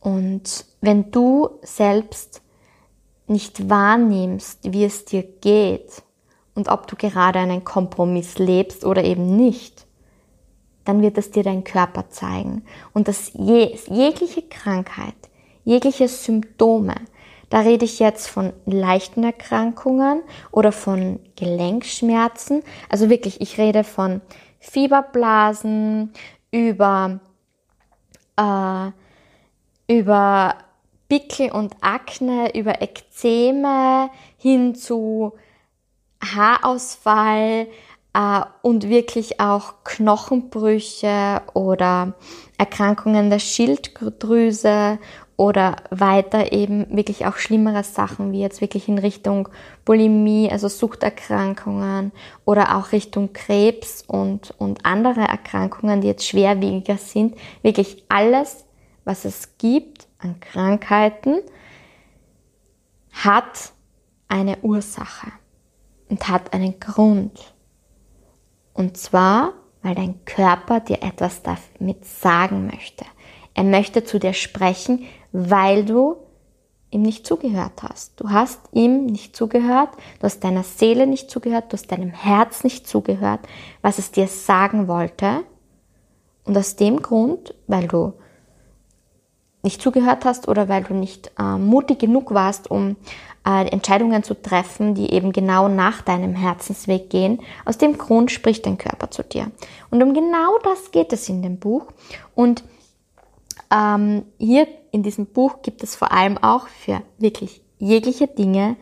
Und 0.00 0.66
wenn 0.80 1.10
du 1.10 1.50
selbst 1.62 2.42
nicht 3.26 3.70
wahrnimmst, 3.70 4.72
wie 4.72 4.84
es 4.84 5.04
dir 5.04 5.22
geht, 5.22 6.02
und 6.56 6.68
ob 6.68 6.88
du 6.88 6.96
gerade 6.96 7.38
einen 7.38 7.64
Kompromiss 7.64 8.38
lebst 8.38 8.84
oder 8.84 9.04
eben 9.04 9.36
nicht, 9.36 9.86
dann 10.84 11.02
wird 11.02 11.18
es 11.18 11.30
dir 11.30 11.42
dein 11.42 11.64
Körper 11.64 12.08
zeigen. 12.08 12.64
Und 12.94 13.08
das 13.08 13.32
je, 13.34 13.76
jegliche 13.88 14.42
Krankheit, 14.42 15.14
jegliche 15.64 16.08
Symptome, 16.08 16.94
da 17.48 17.60
rede 17.60 17.84
ich 17.84 17.98
jetzt 17.98 18.26
von 18.28 18.52
leichten 18.64 19.22
Erkrankungen 19.22 20.22
oder 20.50 20.72
von 20.72 21.20
Gelenkschmerzen. 21.36 22.62
Also 22.88 23.08
wirklich, 23.08 23.40
ich 23.40 23.58
rede 23.58 23.84
von 23.84 24.20
Fieberblasen, 24.58 26.12
über, 26.50 27.20
äh, 28.36 28.90
über 29.94 30.54
Pickel 31.08 31.52
und 31.52 31.76
Akne, 31.82 32.56
über 32.56 32.82
Ekzeme 32.82 34.10
hin 34.38 34.74
zu 34.74 35.34
Haarausfall 36.20 37.68
äh, 38.12 38.40
und 38.62 38.88
wirklich 38.88 39.40
auch 39.40 39.84
Knochenbrüche 39.84 41.42
oder 41.54 42.14
Erkrankungen 42.58 43.30
der 43.30 43.38
Schilddrüse 43.38 44.98
oder 45.36 45.76
weiter 45.90 46.52
eben 46.52 46.96
wirklich 46.96 47.26
auch 47.26 47.36
schlimmere 47.36 47.84
Sachen 47.84 48.32
wie 48.32 48.40
jetzt 48.40 48.60
wirklich 48.60 48.88
in 48.88 48.98
Richtung 48.98 49.48
Bulimie, 49.84 50.50
also 50.50 50.68
Suchterkrankungen 50.68 52.12
oder 52.44 52.76
auch 52.76 52.92
Richtung 52.92 53.32
Krebs 53.34 54.02
und, 54.06 54.54
und 54.58 54.86
andere 54.86 55.20
Erkrankungen, 55.20 56.00
die 56.00 56.08
jetzt 56.08 56.26
schwerwiegiger 56.26 56.96
sind. 56.96 57.36
Wirklich 57.62 58.04
alles, 58.08 58.64
was 59.04 59.26
es 59.26 59.58
gibt 59.58 60.08
an 60.18 60.40
Krankheiten, 60.40 61.40
hat 63.12 63.72
eine 64.28 64.58
Ursache 64.62 65.32
und 66.08 66.28
hat 66.28 66.54
einen 66.54 66.80
Grund. 66.80 67.54
Und 68.72 68.96
zwar, 68.96 69.52
weil 69.82 69.94
dein 69.94 70.24
Körper 70.24 70.80
dir 70.80 71.02
etwas 71.02 71.42
damit 71.42 72.04
sagen 72.04 72.66
möchte. 72.66 73.04
Er 73.54 73.64
möchte 73.64 74.04
zu 74.04 74.18
dir 74.18 74.34
sprechen, 74.34 75.06
weil 75.36 75.84
du 75.84 76.16
ihm 76.90 77.02
nicht 77.02 77.26
zugehört 77.26 77.82
hast. 77.82 78.18
Du 78.18 78.30
hast 78.30 78.60
ihm 78.72 79.06
nicht 79.06 79.36
zugehört, 79.36 79.90
du 80.18 80.24
hast 80.24 80.42
deiner 80.42 80.62
Seele 80.62 81.06
nicht 81.06 81.30
zugehört, 81.30 81.72
du 81.72 81.74
hast 81.74 81.92
deinem 81.92 82.10
Herz 82.10 82.64
nicht 82.64 82.88
zugehört, 82.88 83.40
was 83.82 83.98
es 83.98 84.10
dir 84.12 84.28
sagen 84.28 84.88
wollte. 84.88 85.42
Und 86.44 86.56
aus 86.56 86.76
dem 86.76 87.02
Grund, 87.02 87.54
weil 87.66 87.86
du 87.86 88.14
nicht 89.62 89.82
zugehört 89.82 90.24
hast 90.24 90.48
oder 90.48 90.68
weil 90.68 90.84
du 90.84 90.94
nicht 90.94 91.32
äh, 91.38 91.58
mutig 91.58 91.98
genug 91.98 92.32
warst, 92.32 92.70
um 92.70 92.96
äh, 93.44 93.66
Entscheidungen 93.68 94.22
zu 94.22 94.40
treffen, 94.40 94.94
die 94.94 95.12
eben 95.12 95.32
genau 95.32 95.68
nach 95.68 96.02
deinem 96.02 96.34
Herzensweg 96.34 97.10
gehen. 97.10 97.40
Aus 97.64 97.76
dem 97.76 97.98
Grund 97.98 98.30
spricht 98.30 98.64
dein 98.64 98.78
Körper 98.78 99.10
zu 99.10 99.22
dir. 99.22 99.50
Und 99.90 100.02
um 100.02 100.14
genau 100.14 100.56
das 100.62 100.92
geht 100.92 101.12
es 101.12 101.28
in 101.28 101.42
dem 101.42 101.58
Buch. 101.58 101.88
Und 102.34 102.62
ähm, 103.72 104.24
hier 104.38 104.68
in 104.96 105.02
diesem 105.02 105.26
Buch 105.26 105.60
gibt 105.60 105.82
es 105.82 105.94
vor 105.94 106.10
allem 106.10 106.38
auch 106.38 106.68
für 106.68 107.02
wirklich 107.18 107.60
jegliche 107.78 108.26
Dinge, 108.26 108.76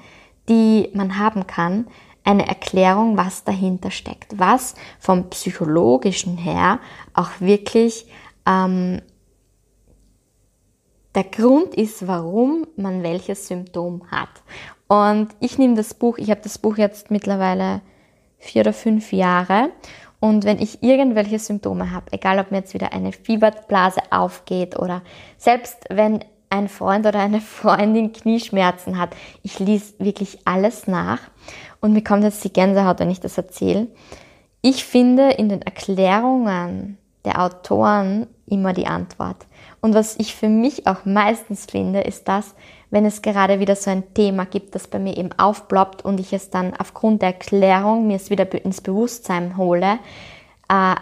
die 0.48 0.88
man 0.94 1.18
haben 1.18 1.48
kann, 1.48 1.88
eine 2.22 2.46
Erklärung, 2.46 3.16
was 3.16 3.42
dahinter 3.42 3.90
steckt, 3.90 4.38
was 4.38 4.76
vom 5.00 5.28
psychologischen 5.30 6.38
her 6.38 6.78
auch 7.12 7.32
wirklich 7.40 8.06
ähm, 8.46 9.02
der 11.16 11.24
Grund 11.24 11.74
ist, 11.74 12.06
warum 12.06 12.64
man 12.76 13.02
welches 13.02 13.48
Symptom 13.48 14.08
hat. 14.08 14.30
Und 14.86 15.28
ich 15.40 15.58
nehme 15.58 15.74
das 15.74 15.94
Buch, 15.94 16.16
ich 16.18 16.30
habe 16.30 16.42
das 16.42 16.58
Buch 16.58 16.76
jetzt 16.76 17.10
mittlerweile 17.10 17.80
vier 18.38 18.60
oder 18.60 18.72
fünf 18.72 19.12
Jahre. 19.12 19.70
Und 20.24 20.46
wenn 20.46 20.58
ich 20.58 20.82
irgendwelche 20.82 21.38
Symptome 21.38 21.90
habe, 21.90 22.06
egal 22.12 22.38
ob 22.38 22.50
mir 22.50 22.56
jetzt 22.56 22.72
wieder 22.72 22.94
eine 22.94 23.12
Fieberblase 23.12 24.00
aufgeht 24.08 24.78
oder 24.78 25.02
selbst 25.36 25.84
wenn 25.90 26.24
ein 26.48 26.70
Freund 26.70 27.04
oder 27.04 27.18
eine 27.18 27.40
Freundin 27.42 28.10
Knieschmerzen 28.10 28.98
hat, 28.98 29.10
ich 29.42 29.58
lese 29.58 29.92
wirklich 29.98 30.38
alles 30.46 30.86
nach. 30.86 31.18
Und 31.82 31.92
mir 31.92 32.02
kommt 32.02 32.24
jetzt 32.24 32.42
die 32.42 32.54
Gänsehaut, 32.54 33.00
wenn 33.00 33.10
ich 33.10 33.20
das 33.20 33.36
erzähle. 33.36 33.88
Ich 34.62 34.86
finde 34.86 35.28
in 35.32 35.50
den 35.50 35.60
Erklärungen 35.60 36.96
der 37.26 37.42
Autoren 37.42 38.26
immer 38.46 38.72
die 38.72 38.86
Antwort. 38.86 39.44
Und 39.82 39.92
was 39.92 40.18
ich 40.18 40.34
für 40.34 40.48
mich 40.48 40.86
auch 40.86 41.04
meistens 41.04 41.66
finde, 41.66 42.00
ist 42.00 42.28
das, 42.28 42.54
wenn 42.94 43.06
es 43.06 43.22
gerade 43.22 43.58
wieder 43.58 43.74
so 43.74 43.90
ein 43.90 44.14
Thema 44.14 44.46
gibt, 44.46 44.76
das 44.76 44.86
bei 44.86 45.00
mir 45.00 45.16
eben 45.16 45.32
aufploppt 45.32 46.04
und 46.04 46.20
ich 46.20 46.32
es 46.32 46.50
dann 46.50 46.76
aufgrund 46.76 47.22
der 47.22 47.30
Erklärung 47.30 48.06
mir 48.06 48.14
es 48.14 48.30
wieder 48.30 48.48
ins 48.64 48.80
Bewusstsein 48.80 49.56
hole, 49.56 49.98
äh, 50.68 50.94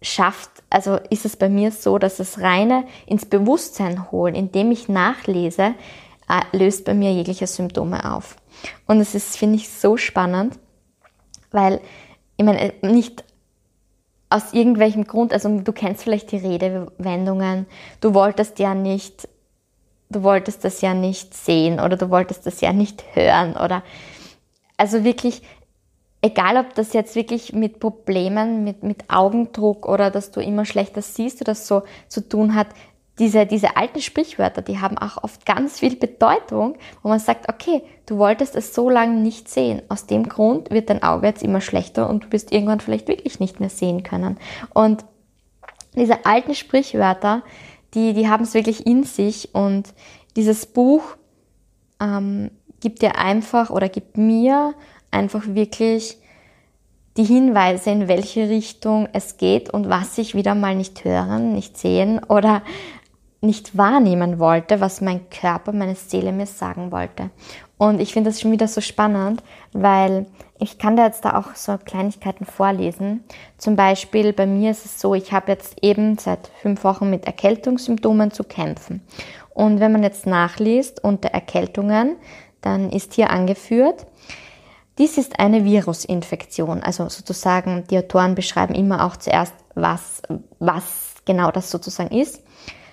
schafft, 0.00 0.48
also 0.70 0.96
ist 1.10 1.26
es 1.26 1.36
bei 1.36 1.50
mir 1.50 1.70
so, 1.70 1.98
dass 1.98 2.18
es 2.18 2.40
reine 2.40 2.84
ins 3.04 3.26
Bewusstsein 3.26 4.10
holen, 4.10 4.34
indem 4.34 4.70
ich 4.70 4.88
nachlese, 4.88 5.74
äh, 6.30 6.56
löst 6.56 6.86
bei 6.86 6.94
mir 6.94 7.12
jegliche 7.12 7.46
Symptome 7.46 8.14
auf. 8.14 8.36
Und 8.86 9.00
es 9.00 9.14
ist, 9.14 9.36
finde 9.36 9.56
ich, 9.56 9.68
so 9.68 9.98
spannend, 9.98 10.58
weil 11.50 11.82
ich 12.38 12.44
meine, 12.46 12.72
nicht 12.80 13.22
aus 14.30 14.54
irgendwelchem 14.54 15.04
Grund, 15.04 15.34
also 15.34 15.60
du 15.60 15.72
kennst 15.74 16.04
vielleicht 16.04 16.32
die 16.32 16.38
Redewendungen, 16.38 17.66
du 18.00 18.14
wolltest 18.14 18.58
ja 18.58 18.74
nicht, 18.74 19.28
du 20.10 20.22
wolltest 20.22 20.64
das 20.64 20.80
ja 20.80 20.92
nicht 20.92 21.34
sehen 21.34 21.80
oder 21.80 21.96
du 21.96 22.10
wolltest 22.10 22.44
das 22.44 22.60
ja 22.60 22.72
nicht 22.72 23.04
hören 23.14 23.56
oder 23.56 23.82
also 24.76 25.04
wirklich, 25.04 25.42
egal 26.20 26.56
ob 26.56 26.74
das 26.74 26.92
jetzt 26.92 27.14
wirklich 27.14 27.52
mit 27.52 27.80
Problemen, 27.80 28.64
mit, 28.64 28.82
mit 28.82 29.08
Augendruck 29.08 29.86
oder 29.86 30.10
dass 30.10 30.30
du 30.30 30.40
immer 30.40 30.64
schlechter 30.64 31.02
siehst 31.02 31.40
oder 31.40 31.54
so 31.54 31.82
zu 32.08 32.28
tun 32.28 32.54
hat, 32.54 32.68
diese, 33.18 33.44
diese 33.44 33.76
alten 33.76 34.00
Sprichwörter, 34.00 34.62
die 34.62 34.78
haben 34.78 34.96
auch 34.96 35.22
oft 35.22 35.44
ganz 35.44 35.78
viel 35.78 35.94
Bedeutung, 35.94 36.76
wo 37.02 37.10
man 37.10 37.18
sagt, 37.18 37.50
okay, 37.50 37.82
du 38.06 38.16
wolltest 38.16 38.56
es 38.56 38.74
so 38.74 38.88
lange 38.88 39.20
nicht 39.20 39.50
sehen. 39.50 39.82
Aus 39.90 40.06
dem 40.06 40.26
Grund 40.26 40.70
wird 40.70 40.88
dein 40.88 41.02
Auge 41.02 41.26
jetzt 41.26 41.42
immer 41.42 41.60
schlechter 41.60 42.08
und 42.08 42.24
du 42.24 42.32
wirst 42.32 42.50
irgendwann 42.50 42.80
vielleicht 42.80 43.08
wirklich 43.08 43.38
nicht 43.38 43.60
mehr 43.60 43.68
sehen 43.68 44.02
können. 44.02 44.38
Und 44.72 45.04
diese 45.94 46.24
alten 46.24 46.54
Sprichwörter, 46.54 47.42
die, 47.94 48.14
die 48.14 48.28
haben 48.28 48.44
es 48.44 48.54
wirklich 48.54 48.86
in 48.86 49.04
sich 49.04 49.54
und 49.54 49.92
dieses 50.36 50.66
Buch 50.66 51.02
ähm, 52.00 52.50
gibt 52.80 53.02
dir 53.02 53.16
einfach 53.18 53.70
oder 53.70 53.88
gibt 53.88 54.16
mir 54.16 54.74
einfach 55.10 55.46
wirklich 55.46 56.16
die 57.16 57.24
Hinweise, 57.24 57.90
in 57.90 58.08
welche 58.08 58.48
Richtung 58.48 59.08
es 59.12 59.36
geht 59.36 59.70
und 59.70 59.88
was 59.88 60.16
ich 60.18 60.34
wieder 60.34 60.54
mal 60.54 60.74
nicht 60.74 61.04
hören, 61.04 61.52
nicht 61.52 61.76
sehen 61.76 62.22
oder 62.24 62.62
nicht 63.40 63.76
wahrnehmen 63.76 64.38
wollte, 64.38 64.80
was 64.80 65.00
mein 65.00 65.28
Körper, 65.30 65.72
meine 65.72 65.96
Seele 65.96 66.32
mir 66.32 66.46
sagen 66.46 66.92
wollte. 66.92 67.30
Und 67.78 68.00
ich 68.00 68.12
finde 68.12 68.30
das 68.30 68.40
schon 68.40 68.52
wieder 68.52 68.68
so 68.68 68.80
spannend, 68.80 69.42
weil 69.72 70.26
ich 70.60 70.78
kann 70.78 70.96
da 70.96 71.06
jetzt 71.06 71.24
da 71.24 71.38
auch 71.38 71.54
so 71.54 71.76
Kleinigkeiten 71.78 72.44
vorlesen. 72.44 73.24
Zum 73.58 73.76
Beispiel 73.76 74.32
bei 74.32 74.46
mir 74.46 74.70
ist 74.70 74.84
es 74.84 75.00
so, 75.00 75.14
ich 75.14 75.32
habe 75.32 75.50
jetzt 75.50 75.82
eben 75.82 76.18
seit 76.18 76.50
fünf 76.60 76.84
Wochen 76.84 77.10
mit 77.10 77.26
Erkältungssymptomen 77.26 78.30
zu 78.30 78.44
kämpfen. 78.44 79.02
Und 79.54 79.80
wenn 79.80 79.92
man 79.92 80.02
jetzt 80.02 80.26
nachliest 80.26 81.02
unter 81.02 81.30
Erkältungen, 81.30 82.16
dann 82.60 82.90
ist 82.90 83.14
hier 83.14 83.30
angeführt, 83.30 84.06
dies 84.98 85.16
ist 85.16 85.40
eine 85.40 85.64
Virusinfektion. 85.64 86.82
Also 86.82 87.08
sozusagen, 87.08 87.84
die 87.88 87.98
Autoren 87.98 88.34
beschreiben 88.34 88.74
immer 88.74 89.06
auch 89.06 89.16
zuerst, 89.16 89.54
was, 89.74 90.20
was 90.58 91.14
genau 91.24 91.50
das 91.50 91.70
sozusagen 91.70 92.14
ist. 92.14 92.42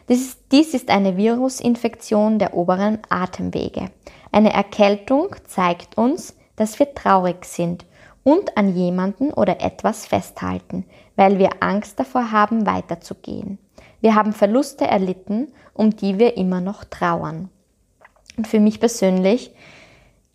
Dies, 0.08 0.38
dies 0.52 0.74
ist 0.74 0.90
eine 0.90 1.18
Virusinfektion 1.18 2.40
der 2.40 2.54
oberen 2.54 3.00
Atemwege. 3.10 3.92
Eine 4.32 4.54
Erkältung 4.54 5.36
zeigt 5.48 5.98
uns, 5.98 6.34
dass 6.58 6.78
wir 6.80 6.94
traurig 6.94 7.46
sind 7.46 7.86
und 8.24 8.58
an 8.58 8.76
jemanden 8.76 9.32
oder 9.32 9.62
etwas 9.62 10.06
festhalten, 10.06 10.84
weil 11.16 11.40
wir 11.40 11.50
Angst 11.62 11.98
davor 11.98 12.32
haben, 12.34 12.66
weiterzugehen. 12.66 13.58
Wir 14.02 14.16
haben 14.16 14.34
Verluste 14.34 14.86
erlitten, 14.86 15.48
um 15.74 15.96
die 15.96 16.20
wir 16.20 16.36
immer 16.36 16.60
noch 16.60 16.84
trauern. 16.84 17.50
Und 18.36 18.48
für 18.48 18.60
mich 18.60 18.82
persönlich 18.82 19.52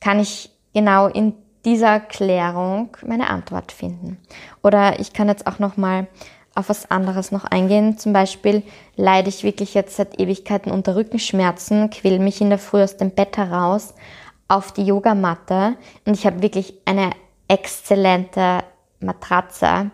kann 0.00 0.18
ich 0.18 0.50
genau 0.72 1.06
in 1.06 1.34
dieser 1.64 2.00
Klärung 2.00 2.96
meine 3.06 3.28
Antwort 3.28 3.70
finden. 3.70 4.18
Oder 4.62 4.98
ich 4.98 5.12
kann 5.12 5.28
jetzt 5.28 5.46
auch 5.46 5.58
noch 5.58 5.76
mal 5.76 6.08
auf 6.54 6.68
was 6.68 6.90
anderes 6.90 7.30
noch 7.30 7.44
eingehen. 7.44 7.98
Zum 7.98 8.12
Beispiel 8.12 8.62
leide 8.96 9.28
ich 9.28 9.44
wirklich 9.44 9.74
jetzt 9.74 9.96
seit 9.96 10.18
Ewigkeiten 10.20 10.72
unter 10.72 10.96
Rückenschmerzen, 10.96 11.90
quäle 11.90 12.18
mich 12.18 12.40
in 12.40 12.50
der 12.50 12.58
Früh 12.58 12.82
aus 12.82 12.96
dem 12.96 13.10
Bett 13.10 13.36
heraus 13.36 13.94
auf 14.52 14.70
die 14.70 14.84
Yogamatte 14.84 15.76
und 16.04 16.12
ich 16.12 16.26
habe 16.26 16.42
wirklich 16.42 16.74
eine 16.84 17.12
exzellente 17.48 18.62
Matratze, 19.00 19.90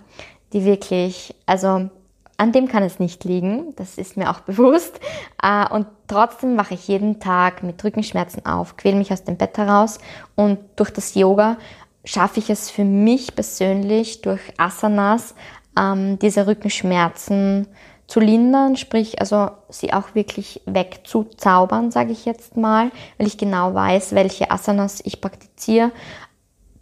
die 0.53 0.65
wirklich, 0.65 1.33
also 1.47 1.88
an 2.37 2.53
dem 2.53 2.67
kann 2.67 2.83
es 2.83 2.99
nicht 2.99 3.23
liegen, 3.23 3.75
das 3.77 3.99
ist 3.99 4.17
mir 4.17 4.31
auch 4.31 4.41
bewusst. 4.50 4.99
Äh, 5.41 5.69
und 5.73 5.87
trotzdem 6.09 6.59
wache 6.59 6.75
ich 6.75 6.88
jeden 6.88 7.21
Tag 7.21 7.62
mit 7.62 7.83
Rückenschmerzen 7.85 8.47
auf, 8.47 8.77
quäle 8.77 8.97
mich 8.97 9.12
aus 9.12 9.23
dem 9.23 9.37
Bett 9.37 9.57
heraus 9.57 10.01
und 10.35 10.59
durch 10.75 10.90
das 10.90 11.14
Yoga 11.14 11.57
schaffe 12.05 12.40
ich 12.40 12.51
es 12.51 12.68
für 12.68 12.85
mich 12.85 13.37
persönlich 13.37 14.23
durch 14.23 14.40
Asanas 14.57 15.37
ähm, 15.79 16.18
diese 16.18 16.49
Rückenschmerzen 16.49 17.68
zu 18.09 18.21
lindern, 18.21 18.77
sprich 18.77 19.21
also 19.21 19.51
sie 19.68 19.92
auch 19.92 20.14
wirklich 20.14 20.62
wegzuzaubern, 20.64 21.92
sage 21.92 22.11
ich 22.11 22.25
jetzt 22.25 22.57
mal, 22.57 22.90
weil 23.18 23.27
ich 23.27 23.37
genau 23.37 23.75
weiß, 23.75 24.14
welche 24.14 24.51
Asanas 24.51 25.01
ich 25.05 25.21
praktiziere, 25.21 25.92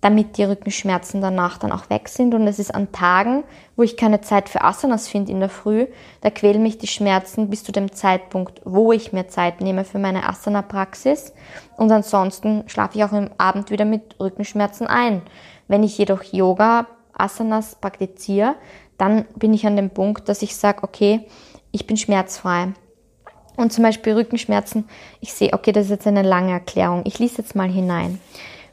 damit 0.01 0.37
die 0.37 0.45
Rückenschmerzen 0.45 1.21
danach 1.21 1.59
dann 1.59 1.73
auch 1.73 1.91
weg 1.91 2.09
sind. 2.09 2.33
Und 2.33 2.47
es 2.47 2.61
ist 2.61 2.73
an 2.73 2.93
Tagen, 2.93 3.43
wo 3.75 3.83
ich 3.83 3.97
keine 3.97 4.21
Zeit 4.21 4.49
für 4.49 4.63
Asanas 4.63 5.09
finde 5.09 5.33
in 5.33 5.41
der 5.41 5.49
Früh, 5.49 5.89
da 6.21 6.31
quälen 6.31 6.63
mich 6.63 6.79
die 6.79 6.87
Schmerzen 6.87 7.51
bis 7.51 7.65
zu 7.65 7.73
dem 7.73 7.91
Zeitpunkt, 7.93 8.61
wo 8.65 8.93
ich 8.93 9.13
mir 9.13 9.27
Zeit 9.27 9.61
nehme 9.61 9.85
für 9.85 9.99
meine 9.99 10.29
Asana-Praxis. 10.29 11.33
Und 11.77 11.91
ansonsten 11.91 12.63
schlafe 12.69 12.99
ich 12.99 13.05
auch 13.05 13.13
im 13.13 13.31
Abend 13.37 13.73
wieder 13.73 13.85
mit 13.85 14.15
Rückenschmerzen 14.21 14.87
ein. 14.87 15.23
Wenn 15.67 15.83
ich 15.83 15.99
jedoch 15.99 16.23
Yoga, 16.23 16.87
Asanas 17.13 17.75
praktiziere, 17.75 18.55
dann 18.99 19.27
bin 19.37 19.55
ich 19.55 19.67
an 19.67 19.77
dem 19.77 19.91
Punkt, 19.91 20.29
dass 20.29 20.43
ich 20.43 20.57
sage, 20.57 20.83
okay, 20.83 21.27
ich 21.73 21.87
bin 21.87 21.97
schmerzfrei. 21.97 22.73
Und 23.57 23.73
zum 23.73 23.85
Beispiel 23.85 24.13
Rückenschmerzen, 24.13 24.87
ich 25.21 25.33
sehe, 25.33 25.53
okay, 25.53 25.73
das 25.73 25.87
ist 25.87 25.91
jetzt 25.91 26.07
eine 26.07 26.23
lange 26.23 26.53
Erklärung. 26.53 27.03
Ich 27.05 27.19
lese 27.19 27.39
jetzt 27.39 27.55
mal 27.55 27.69
hinein. 27.69 28.21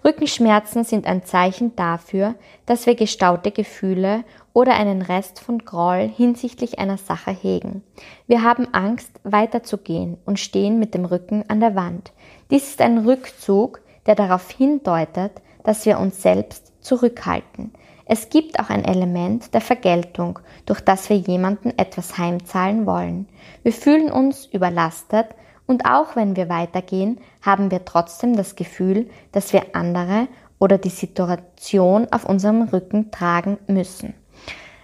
Rückenschmerzen 0.04 0.84
sind 0.84 1.06
ein 1.06 1.24
Zeichen 1.24 1.76
dafür, 1.78 2.36
dass 2.66 2.86
wir 2.86 2.96
gestaute 2.96 3.52
Gefühle 3.52 4.26
oder 4.52 4.74
einen 4.74 5.02
Rest 5.02 5.40
von 5.40 5.60
Groll 5.60 6.12
hinsichtlich 6.14 6.78
einer 6.78 6.98
Sache 6.98 7.32
hegen. 7.32 7.84
Wir 8.28 8.44
haben 8.44 8.68
Angst, 8.74 9.12
weiterzugehen 9.24 10.18
und 10.26 10.40
stehen 10.40 10.78
mit 10.78 10.94
dem 10.94 11.06
Rücken 11.06 11.46
an 11.48 11.62
der 11.62 11.76
Wand. 11.76 12.12
Dies 12.52 12.68
ist 12.68 12.82
ein 12.82 13.00
Rückzug, 13.00 13.80
der 14.06 14.16
darauf 14.16 14.52
hindeutet, 14.52 15.32
dass 15.64 15.86
wir 15.86 15.98
uns 15.98 16.22
selbst 16.22 16.74
zurückhalten. 16.84 17.72
Es 18.06 18.30
gibt 18.30 18.60
auch 18.60 18.70
ein 18.70 18.84
Element 18.84 19.54
der 19.54 19.62
Vergeltung, 19.62 20.40
durch 20.66 20.82
das 20.82 21.10
wir 21.10 21.18
jemanden 21.18 21.78
etwas 21.78 22.18
heimzahlen 22.18 22.86
wollen. 22.86 23.28
Wir 23.64 23.72
fühlen 23.72 24.12
uns 24.12 24.46
überlastet 24.48 25.28
und 25.66 25.86
auch 25.86 26.16
wenn 26.16 26.36
wir 26.36 26.50
weitergehen, 26.50 27.20
haben 27.42 27.72
wir 27.72 27.86
trotzdem 27.86 28.36
das 28.36 28.56
Gefühl, 28.56 29.10
dass 29.32 29.54
wir 29.54 29.68
andere 29.74 30.28
oder 30.60 30.78
die 30.78 30.90
Situation 30.90 32.08
auf 32.12 32.26
unserem 32.26 32.64
Rücken 32.64 33.12
tragen 33.12 33.58
müssen. 33.68 34.14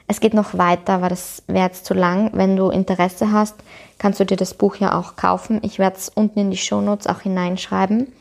Es 0.07 0.21
geht 0.21 0.33
noch 0.33 0.57
weiter, 0.57 0.93
aber 0.93 1.09
das 1.09 1.43
wäre 1.45 1.67
jetzt 1.67 1.85
zu 1.85 1.93
lang. 1.93 2.31
Wenn 2.33 2.55
du 2.55 2.69
Interesse 2.69 3.31
hast, 3.31 3.55
kannst 3.99 4.19
du 4.19 4.25
dir 4.25 4.37
das 4.37 4.55
Buch 4.55 4.77
ja 4.77 4.97
auch 4.97 5.15
kaufen. 5.15 5.59
Ich 5.61 5.77
werde 5.77 5.97
es 5.97 6.09
unten 6.09 6.39
in 6.39 6.51
die 6.51 6.57
Shownotes 6.57 7.05
auch 7.05 7.21
hineinschreiben. 7.21 8.11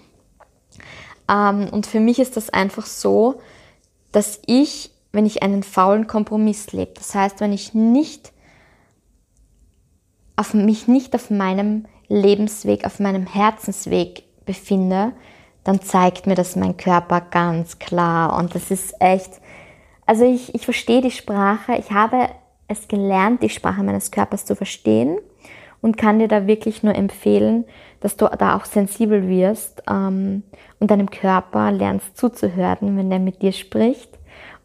Ähm, 1.31 1.69
und 1.71 1.87
für 1.87 2.01
mich 2.01 2.19
ist 2.19 2.37
das 2.37 2.51
einfach 2.51 2.85
so, 2.85 3.41
dass 4.13 4.41
ich, 4.47 4.91
wenn 5.13 5.27
ich 5.27 5.43
einen 5.43 5.63
faulen 5.63 6.07
Kompromiss 6.07 6.73
lebe, 6.73 6.93
das 6.95 7.15
heißt, 7.15 7.41
wenn 7.41 7.53
ich 7.53 7.75
nicht 7.75 8.33
auf 10.37 10.55
mich 10.55 10.87
nicht 10.87 11.15
auf 11.15 11.31
meinem 11.31 11.87
Lebensweg, 12.09 12.85
auf 12.85 13.01
meinem 13.01 13.27
Herzensweg 13.27 14.23
befinde, 14.47 15.13
dann 15.65 15.83
zeigt 15.83 16.27
mir 16.27 16.37
das 16.37 16.55
mein 16.55 16.77
Körper 16.77 17.21
ganz 17.21 17.79
klar. 17.79 18.39
Und 18.39 18.55
das 18.55 18.71
ist 18.71 18.95
echt, 19.01 19.33
also 20.07 20.25
ich, 20.25 20.55
ich 20.55 20.65
verstehe 20.65 21.03
die 21.03 21.11
Sprache, 21.11 21.75
ich 21.75 21.91
habe 21.91 22.29
es 22.69 22.87
gelernt, 22.87 23.43
die 23.43 23.51
Sprache 23.51 23.83
meines 23.83 24.11
Körpers 24.11 24.45
zu 24.45 24.55
verstehen 24.55 25.19
und 25.81 25.97
kann 25.97 26.19
dir 26.19 26.29
da 26.29 26.47
wirklich 26.47 26.83
nur 26.83 26.95
empfehlen, 26.95 27.65
dass 28.01 28.17
du 28.17 28.27
da 28.39 28.57
auch 28.57 28.65
sensibel 28.65 29.29
wirst 29.29 29.83
ähm, 29.89 30.43
und 30.81 30.91
deinem 30.91 31.11
Körper 31.11 31.73
lernst 31.73 32.17
zuzuhören, 32.17 32.97
wenn 32.97 33.11
er 33.11 33.19
mit 33.19 33.43
dir 33.43 33.53
spricht 33.53 34.19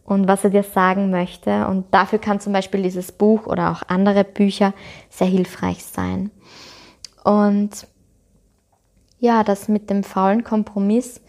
und 0.05 0.27
was 0.27 0.43
er 0.43 0.49
dir 0.49 0.63
sagen 0.63 1.09
möchte. 1.09 1.67
Und 1.67 1.85
dafür 1.91 2.19
kann 2.19 2.39
zum 2.39 2.53
Beispiel 2.53 2.81
dieses 2.83 3.11
Buch 3.11 3.47
oder 3.47 3.71
auch 3.71 3.83
andere 3.87 4.23
Bücher 4.23 4.73
sehr 5.09 5.27
hilfreich 5.27 5.83
sein. 5.83 6.31
Und 7.23 7.87
ja, 9.19 9.43
das 9.43 9.67
mit 9.67 9.89
dem 9.89 10.03
faulen 10.03 10.43
Kompromiss, 10.43 11.21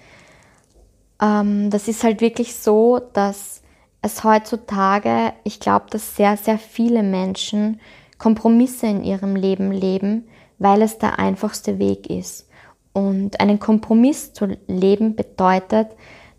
ähm, 1.22 1.70
das 1.70 1.88
ist 1.88 2.02
halt 2.02 2.20
wirklich 2.20 2.56
so, 2.56 3.00
dass 3.12 3.62
es 4.02 4.24
heutzutage, 4.24 5.32
ich 5.44 5.60
glaube, 5.60 5.86
dass 5.90 6.16
sehr, 6.16 6.36
sehr 6.36 6.58
viele 6.58 7.02
Menschen 7.02 7.80
Kompromisse 8.24 8.86
in 8.86 9.04
ihrem 9.04 9.36
Leben 9.36 9.70
leben, 9.70 10.26
weil 10.58 10.80
es 10.80 10.96
der 10.96 11.18
einfachste 11.18 11.78
Weg 11.78 12.08
ist. 12.08 12.48
Und 12.94 13.38
einen 13.38 13.58
Kompromiss 13.58 14.32
zu 14.32 14.56
leben 14.66 15.14
bedeutet, 15.14 15.88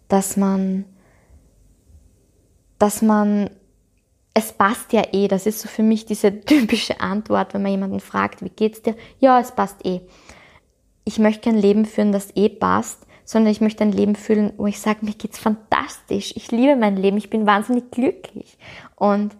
dass 0.08 0.36
man 0.36 0.86
dass 2.80 3.04
man, 3.04 3.52
es 4.34 4.52
passt 4.52 4.93
ja 4.93 5.04
eh, 5.13 5.28
das 5.28 5.45
ist 5.45 5.60
so 5.60 5.67
für 5.67 5.84
mich 5.84 6.08
diese 6.08 6.41
typische 6.45 7.02
Antwort, 7.02 7.54
wenn 7.54 7.62
man 7.62 7.71
jemanden 7.71 8.00
fragt, 8.00 8.43
wie 8.43 8.50
geht's 8.50 8.82
dir? 8.82 8.95
Ja, 9.19 9.39
es 9.39 9.52
passt 9.52 9.86
eh. 9.86 10.02
Ich 11.04 11.19
möchte 11.19 11.52
kein 11.52 11.60
Leben 11.60 11.86
führen, 11.86 12.12
das 12.12 12.36
eh 12.36 12.50
passt, 12.50 13.06
sondern 13.26 13.52
ich 13.52 13.62
möchte 13.62 13.84
ein 13.84 13.91
Leben 13.91 14.15
führen, 14.15 14.54
wo 14.58 14.65
ich 14.65 14.80
sage, 14.80 15.06
mir 15.06 15.13
geht's 15.13 15.38
fantastisch, 15.38 16.34
ich 16.36 16.52
liebe 16.52 16.76
mein 16.76 16.98
Leben, 16.98 17.17
ich 17.17 17.30
bin 17.30 17.45
wahnsinnig 17.45 17.91
glücklich. 17.91 18.58
Und 18.95 19.36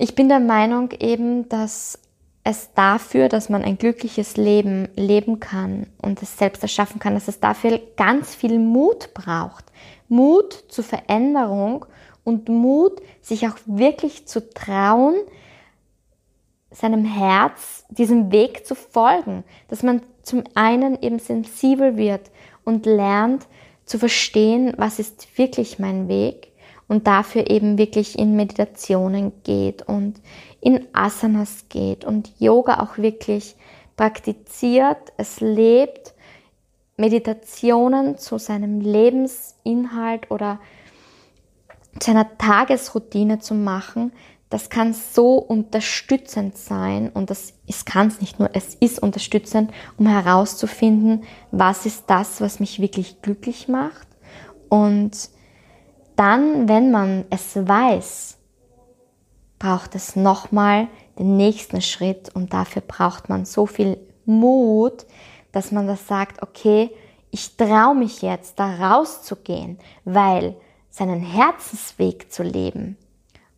ich 0.00 0.14
bin 0.14 0.30
der 0.30 0.40
Meinung 0.40 0.92
eben, 0.98 1.46
dass 1.50 1.98
es 2.42 2.72
dafür, 2.72 3.28
dass 3.28 3.50
man 3.50 3.62
ein 3.62 3.76
glückliches 3.76 4.38
Leben 4.38 4.88
leben 4.96 5.40
kann 5.40 5.88
und 6.00 6.22
es 6.22 6.38
selbst 6.38 6.62
erschaffen 6.62 6.98
kann, 6.98 7.12
dass 7.12 7.28
es 7.28 7.38
dafür 7.38 7.78
ganz 7.96 8.34
viel 8.34 8.58
Mut 8.58 9.12
braucht. 9.12 9.66
Mut 10.08 10.64
zur 10.68 10.84
Veränderung 10.84 11.84
und 12.24 12.48
Mut, 12.48 13.02
sich 13.20 13.46
auch 13.46 13.58
wirklich 13.66 14.26
zu 14.26 14.48
trauen, 14.54 15.16
seinem 16.70 17.04
Herz 17.04 17.84
diesem 17.90 18.32
Weg 18.32 18.66
zu 18.66 18.74
folgen, 18.74 19.44
dass 19.68 19.82
man 19.82 20.00
zum 20.22 20.44
einen 20.54 21.02
eben 21.02 21.18
sensibel 21.18 21.98
wird 21.98 22.30
und 22.64 22.86
lernt 22.86 23.46
zu 23.84 23.98
verstehen, 23.98 24.72
was 24.78 24.98
ist 24.98 25.36
wirklich 25.36 25.78
mein 25.78 26.08
Weg 26.08 26.49
und 26.90 27.06
dafür 27.06 27.48
eben 27.48 27.78
wirklich 27.78 28.18
in 28.18 28.34
Meditationen 28.34 29.30
geht 29.44 29.82
und 29.86 30.20
in 30.60 30.88
Asanas 30.92 31.66
geht 31.68 32.04
und 32.04 32.32
Yoga 32.40 32.80
auch 32.80 32.98
wirklich 32.98 33.54
praktiziert, 33.96 35.12
es 35.16 35.38
lebt, 35.38 36.14
Meditationen 36.96 38.18
zu 38.18 38.38
seinem 38.38 38.80
Lebensinhalt 38.80 40.32
oder 40.32 40.58
seiner 42.02 42.36
Tagesroutine 42.36 43.38
zu 43.38 43.54
machen, 43.54 44.10
das 44.48 44.68
kann 44.68 44.92
so 44.92 45.36
unterstützend 45.36 46.56
sein 46.58 47.08
und 47.14 47.30
das 47.30 47.52
es 47.68 47.84
kann 47.84 48.08
es 48.08 48.20
nicht 48.20 48.40
nur, 48.40 48.50
es 48.52 48.74
ist 48.74 49.00
unterstützend, 49.00 49.70
um 49.96 50.08
herauszufinden, 50.08 51.22
was 51.52 51.86
ist 51.86 52.06
das, 52.08 52.40
was 52.40 52.58
mich 52.58 52.80
wirklich 52.80 53.22
glücklich 53.22 53.68
macht. 53.68 54.08
Und 54.68 55.30
dann, 56.20 56.68
wenn 56.68 56.90
man 56.90 57.24
es 57.30 57.56
weiß, 57.56 58.36
braucht 59.58 59.94
es 59.94 60.16
nochmal 60.16 60.88
den 61.18 61.38
nächsten 61.38 61.80
Schritt 61.80 62.28
und 62.34 62.52
dafür 62.52 62.82
braucht 62.82 63.30
man 63.30 63.46
so 63.46 63.64
viel 63.64 63.96
Mut, 64.26 65.06
dass 65.52 65.72
man 65.72 65.86
das 65.86 66.06
sagt, 66.06 66.42
okay, 66.42 66.90
ich 67.30 67.56
traue 67.56 67.94
mich 67.94 68.20
jetzt 68.20 68.58
da 68.58 68.74
rauszugehen, 68.74 69.78
weil 70.04 70.56
seinen 70.90 71.22
Herzensweg 71.22 72.30
zu 72.30 72.42
leben 72.42 72.98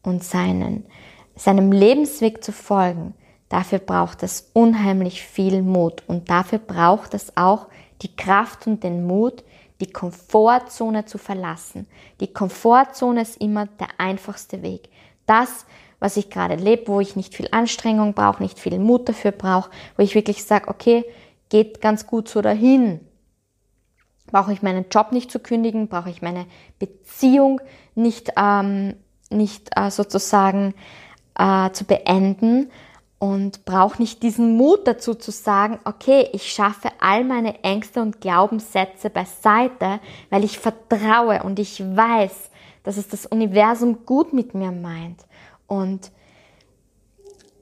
und 0.04 0.22
seinen, 0.22 0.86
seinem 1.34 1.72
Lebensweg 1.72 2.44
zu 2.44 2.52
folgen, 2.52 3.14
dafür 3.48 3.80
braucht 3.80 4.22
es 4.22 4.50
unheimlich 4.52 5.22
viel 5.22 5.62
Mut 5.62 6.04
und 6.06 6.30
dafür 6.30 6.60
braucht 6.60 7.12
es 7.14 7.36
auch 7.36 7.66
die 8.02 8.14
Kraft 8.14 8.68
und 8.68 8.84
den 8.84 9.04
Mut, 9.04 9.42
die 9.82 9.92
Komfortzone 9.92 11.06
zu 11.06 11.18
verlassen. 11.18 11.88
Die 12.20 12.32
Komfortzone 12.32 13.22
ist 13.22 13.40
immer 13.40 13.66
der 13.66 13.88
einfachste 13.98 14.62
Weg. 14.62 14.88
Das, 15.26 15.66
was 15.98 16.16
ich 16.16 16.30
gerade 16.30 16.54
lebe, 16.54 16.86
wo 16.86 17.00
ich 17.00 17.16
nicht 17.16 17.34
viel 17.34 17.48
Anstrengung 17.50 18.14
brauche, 18.14 18.44
nicht 18.44 18.60
viel 18.60 18.78
Mut 18.78 19.08
dafür 19.08 19.32
brauche, 19.32 19.70
wo 19.96 20.04
ich 20.04 20.14
wirklich 20.14 20.44
sage, 20.44 20.68
okay, 20.68 21.04
geht 21.48 21.80
ganz 21.80 22.06
gut 22.06 22.28
so 22.28 22.40
dahin. 22.42 23.00
Brauche 24.28 24.52
ich 24.52 24.62
meinen 24.62 24.84
Job 24.88 25.10
nicht 25.10 25.32
zu 25.32 25.40
kündigen, 25.40 25.88
brauche 25.88 26.10
ich 26.10 26.22
meine 26.22 26.46
Beziehung 26.78 27.60
nicht 27.96 28.30
ähm, 28.36 28.94
nicht 29.30 29.70
äh, 29.74 29.90
sozusagen 29.90 30.74
äh, 31.36 31.70
zu 31.72 31.84
beenden 31.84 32.70
und 33.22 33.64
brauche 33.64 34.02
nicht 34.02 34.24
diesen 34.24 34.56
Mut 34.56 34.88
dazu 34.88 35.14
zu 35.14 35.30
sagen, 35.30 35.78
okay, 35.84 36.28
ich 36.32 36.52
schaffe 36.52 36.88
all 36.98 37.22
meine 37.22 37.62
Ängste 37.62 38.02
und 38.02 38.20
Glaubenssätze 38.20 39.10
beiseite, 39.10 40.00
weil 40.28 40.42
ich 40.42 40.58
vertraue 40.58 41.44
und 41.44 41.60
ich 41.60 41.78
weiß, 41.78 42.50
dass 42.82 42.96
es 42.96 43.06
das 43.06 43.26
Universum 43.26 44.06
gut 44.06 44.32
mit 44.32 44.56
mir 44.56 44.72
meint. 44.72 45.24
Und 45.68 46.10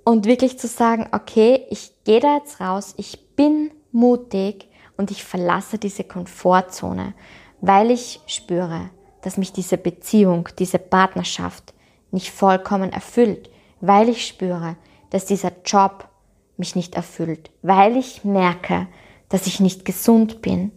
und 0.03 0.25
wirklich 0.25 0.59
zu 0.59 0.67
sagen, 0.67 1.09
okay, 1.13 1.67
ich 1.69 1.93
gehe 2.05 2.21
da 2.21 2.39
jetzt 2.39 2.59
raus, 2.59 2.95
ich 2.97 3.37
bin 3.37 3.71
mutig 3.93 4.67
und 4.97 5.11
ich 5.11 5.23
verlasse 5.23 5.77
diese 5.77 6.05
Komfortzone, 6.05 7.13
weil 7.61 7.91
ich 7.91 8.21
spüre, 8.27 8.89
dass 9.21 9.37
mich 9.37 9.53
diese 9.53 9.77
Beziehung, 9.77 10.49
diese 10.59 10.79
Partnerschaft 10.79 11.75
nicht 12.13 12.31
vollkommen 12.31 12.95
erfüllt, 12.95 13.51
weil 13.83 14.09
ich 14.09 14.27
spüre, 14.27 14.77
dass 15.11 15.27
dieser 15.27 15.53
Job 15.65 16.09
mich 16.57 16.77
nicht 16.77 16.95
erfüllt, 16.95 17.51
weil 17.63 17.97
ich 17.97 18.25
merke, 18.25 18.87
dass 19.29 19.47
ich 19.47 19.61
nicht 19.61 19.85
gesund 19.85 20.43
bin. 20.43 20.73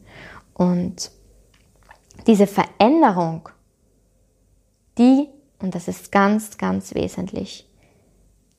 Und 0.53 1.11
diese 2.27 2.47
Veränderung, 2.47 3.49
die, 4.97 5.27
und 5.59 5.75
das 5.75 5.87
ist 5.87 6.11
ganz, 6.11 6.57
ganz 6.57 6.93
wesentlich, 6.93 7.67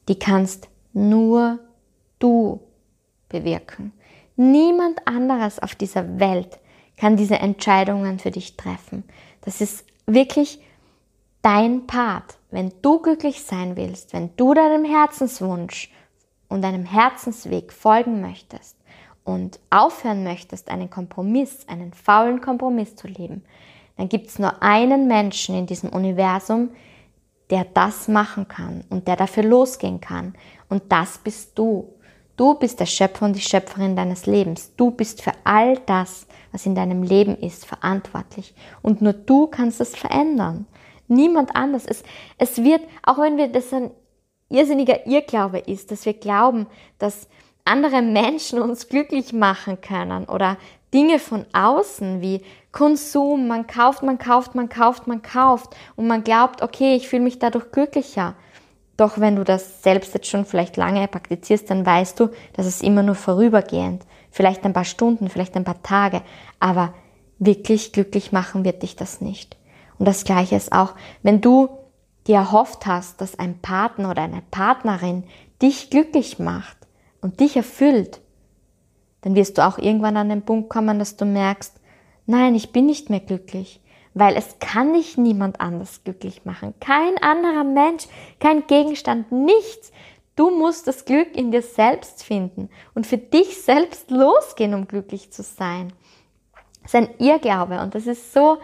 die 0.09 0.19
kannst 0.19 0.69
nur 0.93 1.59
du 2.19 2.61
bewirken. 3.29 3.93
Niemand 4.37 5.07
anderes 5.07 5.59
auf 5.59 5.75
dieser 5.75 6.19
Welt 6.19 6.59
kann 6.97 7.17
diese 7.17 7.37
Entscheidungen 7.37 8.19
für 8.19 8.31
dich 8.31 8.57
treffen. 8.57 9.05
Das 9.43 9.61
ist 9.61 9.85
wirklich 10.07 10.61
dein 11.45 11.87
Part. 11.87 12.39
Wenn 12.51 12.73
du 12.83 13.01
glücklich 13.01 13.43
sein 13.43 13.77
willst, 13.77 14.13
wenn 14.13 14.31
du 14.37 14.55
deinem 14.55 14.85
Herzenswunsch 14.85 15.91
und 16.49 16.63
deinem 16.63 16.85
Herzensweg 16.85 17.73
folgen 17.73 18.21
möchtest 18.21 18.77
und 19.25 19.61
aufhören 19.71 20.25
möchtest, 20.25 20.71
einen 20.71 20.89
Kompromiss, 20.89 21.69
einen 21.69 21.93
faulen 21.93 22.41
Kompromiss 22.41 22.97
zu 22.97 23.09
leben, 23.09 23.45
dann 23.97 24.09
gibt 24.09 24.29
es 24.29 24.39
nur 24.39 24.63
einen 24.63 25.07
Menschen 25.07 25.55
in 25.55 25.67
diesem 25.67 25.91
Universum, 25.91 26.71
der 27.51 27.67
das 27.75 28.09
machen 28.09 28.49
kann 28.49 28.83
und 28.89 29.07
der 29.07 29.17
dafür 29.17 29.43
losgehen 29.43 30.01
kann. 30.01 30.35
Und 30.71 30.85
das 30.89 31.19
bist 31.19 31.59
du. 31.59 31.91
Du 32.37 32.55
bist 32.55 32.81
der 32.81 32.87
Schöpfer 32.87 33.27
und 33.27 33.37
die 33.37 33.41
Schöpferin 33.41 33.95
deines 33.95 34.27
Lebens. 34.27 34.73
Du 34.77 34.91
bist 34.91 35.23
für 35.23 35.33
all 35.45 35.79
das, 35.87 36.27
was 36.53 36.67
in 36.67 36.75
deinem 36.75 37.03
Leben 37.03 37.37
ist, 37.37 37.67
verantwortlich. 37.67 38.55
Und 38.81 39.03
nur 39.03 39.13
du 39.13 39.47
kannst 39.47 39.81
es 39.81 39.95
verändern. 39.95 40.67
Niemand 41.09 41.55
anders. 41.55 41.85
Es, 41.87 42.03
es 42.39 42.63
wird, 42.63 42.83
auch 43.03 43.19
wenn 43.19 43.37
wir 43.37 43.49
das 43.49 43.73
ein 43.73 43.91
irrsinniger 44.49 45.07
Irrglaube 45.07 45.59
ist, 45.59 45.91
dass 45.91 46.07
wir 46.07 46.15
glauben, 46.15 46.67
dass 46.99 47.29
andere 47.65 48.03
Menschen 48.03 48.61
uns 48.61 48.89
glücklich 48.89 49.33
machen 49.33 49.81
können 49.81 50.27
oder 50.27 50.59
Dinge 50.93 51.19
von 51.19 51.45
außen 51.53 52.21
wie 52.21 52.43
Konsum, 52.71 53.49
man 53.49 53.67
kauft, 53.67 54.03
man 54.03 54.19
kauft, 54.19 54.55
man 54.55 54.69
kauft, 54.69 55.07
man 55.07 55.23
kauft 55.23 55.75
und 55.97 56.07
man 56.07 56.25
glaubt, 56.25 56.63
okay, 56.63 56.95
ich 56.95 57.09
fühle 57.09 57.23
mich 57.23 57.39
dadurch 57.39 57.71
glücklicher. 57.73 58.35
Doch 58.97 59.19
wenn 59.19 59.37
du 59.37 59.45
das 59.45 59.83
selbst 59.83 60.15
jetzt 60.15 60.29
schon 60.29 60.45
vielleicht 60.45 60.77
lange 60.77 61.09
praktizierst, 61.09 61.69
dann 61.69 61.85
weißt 61.85 62.21
du, 62.21 62.29
dass 62.53 62.67
es 62.67 62.81
immer 62.81 63.03
nur 63.03 63.17
vorübergehend, 63.17 64.05
vielleicht 64.31 64.65
ein 64.65 64.73
paar 64.73 64.85
Stunden, 64.85 65.29
vielleicht 65.29 65.57
ein 65.57 65.65
paar 65.65 65.83
Tage, 65.83 66.23
aber 66.61 66.95
wirklich 67.39 67.93
glücklich 67.93 68.31
machen 68.31 68.65
wird 68.65 68.83
dich 68.83 68.95
das 68.95 69.21
nicht. 69.21 69.57
Und 69.99 70.07
das 70.07 70.25
Gleiche 70.25 70.57
ist 70.57 70.73
auch, 70.73 70.95
wenn 71.23 71.41
du 71.41 71.69
dir 72.27 72.37
erhofft 72.37 72.87
hast, 72.87 73.21
dass 73.21 73.39
ein 73.39 73.61
Partner 73.61 74.11
oder 74.11 74.23
eine 74.23 74.43
Partnerin 74.51 75.25
dich 75.61 75.91
glücklich 75.91 76.39
macht 76.39 76.77
und 77.21 77.41
dich 77.41 77.57
erfüllt, 77.57 78.21
dann 79.23 79.35
wirst 79.35 79.59
du 79.59 79.67
auch 79.67 79.79
irgendwann 79.79 80.17
an 80.17 80.29
den 80.29 80.43
Punkt 80.43 80.69
kommen, 80.69 80.99
dass 80.99 81.17
du 81.17 81.25
merkst, 81.25 81.81
nein, 82.27 82.55
ich 82.55 82.73
bin 82.73 82.87
nicht 82.87 83.11
mehr 83.11 83.21
glücklich, 83.21 83.81
weil 84.13 84.37
es 84.37 84.59
kann 84.59 84.93
dich 84.93 85.17
niemand 85.17 85.61
anders 85.61 86.05
glücklich 86.05 86.45
machen. 86.45 86.75
Kein 86.81 87.17
anderer 87.19 87.65
Mensch, 87.65 88.07
kein 88.41 88.67
Gegenstand, 88.67 89.33
nichts. 89.33 89.93
Du 90.37 90.51
musst 90.51 90.87
das 90.89 91.05
Glück 91.05 91.37
in 91.37 91.53
dir 91.53 91.63
selbst 91.63 92.25
finden 92.25 92.69
und 92.95 93.07
für 93.07 93.19
dich 93.19 93.63
selbst 93.63 94.11
losgehen, 94.11 94.75
um 94.75 94.89
glücklich 94.89 95.33
zu 95.33 95.43
sein. 95.43 95.93
Das 96.83 96.93
ist 96.93 96.97
ein 96.97 97.15
Irrglaube 97.19 97.81
und 97.81 97.95
das 97.95 98.07
ist 98.07 98.33
so 98.33 98.59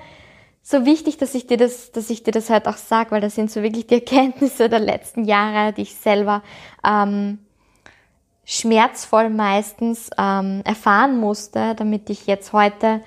so 0.63 0.85
wichtig, 0.85 1.17
dass 1.17 1.35
ich 1.35 1.47
dir 1.47 1.57
das, 1.57 1.93
dass 1.93 2.11
ich 2.11 2.23
dir 2.23 2.33
das 2.33 2.51
halt 2.51 2.69
auch 2.69 2.77
sage, 2.77 3.13
weil 3.13 3.21
das 3.21 3.35
sind 3.35 3.51
so 3.51 3.63
wirklich 3.63 3.87
die 3.87 3.95
Erkenntnisse 4.01 4.69
der 4.69 4.81
letzten 4.81 5.25
Jahre, 5.25 5.73
die 5.73 5.83
ich 5.83 5.97
selber 5.97 6.43
ähm, 6.87 7.39
schmerzvoll 8.45 9.31
meistens 9.31 10.11
ähm, 10.19 10.63
erfahren 10.65 11.19
musste, 11.19 11.75
damit 11.77 12.11
ich 12.11 12.27
jetzt 12.27 12.53
heute 12.53 13.03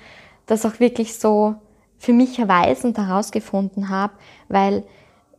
das 0.46 0.66
auch 0.66 0.80
wirklich 0.80 1.18
so 1.18 1.56
für 1.98 2.12
mich 2.12 2.38
weiß 2.38 2.84
und 2.84 2.98
herausgefunden 2.98 3.88
habe, 3.88 4.14
weil 4.48 4.84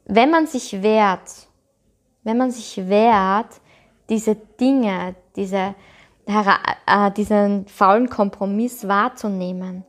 wenn 0.06 0.32
man 0.32 0.48
sich 0.48 0.82
wehrt, 0.82 1.48
wenn 2.24 2.38
man 2.38 2.52
sich 2.52 2.88
wehrt, 2.88 3.62
diese 4.10 4.36
Dinge, 4.36 5.16
diese, 5.36 5.76
äh, 6.26 7.12
diesen 7.12 7.68
faulen 7.68 8.10
Kompromiss 8.10 8.88
wahrzunehmen, 8.88 9.84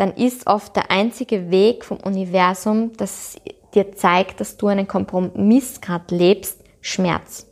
dann 0.00 0.14
ist 0.14 0.46
oft 0.46 0.74
der 0.76 0.90
einzige 0.90 1.50
Weg 1.50 1.84
vom 1.84 1.98
Universum, 1.98 2.96
das 2.96 3.36
dir 3.74 3.92
zeigt, 3.92 4.40
dass 4.40 4.56
du 4.56 4.68
einen 4.68 4.88
Kompromiss 4.88 5.82
gerade 5.82 6.14
lebst, 6.14 6.64
Schmerz. 6.80 7.46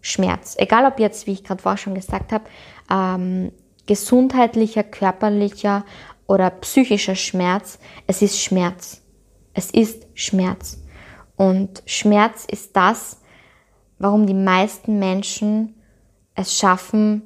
Schmerz. 0.00 0.54
Egal 0.60 0.86
ob 0.86 1.00
jetzt, 1.00 1.26
wie 1.26 1.32
ich 1.32 1.42
gerade 1.42 1.60
vorher 1.60 1.76
schon 1.76 1.96
gesagt 1.96 2.30
habe, 2.30 2.44
ähm, 2.88 3.50
gesundheitlicher, 3.84 4.84
körperlicher 4.84 5.84
oder 6.28 6.50
psychischer 6.50 7.16
Schmerz, 7.16 7.80
es 8.06 8.22
ist 8.22 8.40
Schmerz. 8.40 9.02
Es 9.52 9.72
ist 9.72 10.06
Schmerz. 10.14 10.80
Und 11.34 11.82
Schmerz 11.84 12.44
ist 12.48 12.76
das, 12.76 13.20
warum 13.98 14.28
die 14.28 14.34
meisten 14.34 15.00
Menschen 15.00 15.74
es 16.36 16.56
schaffen, 16.56 17.22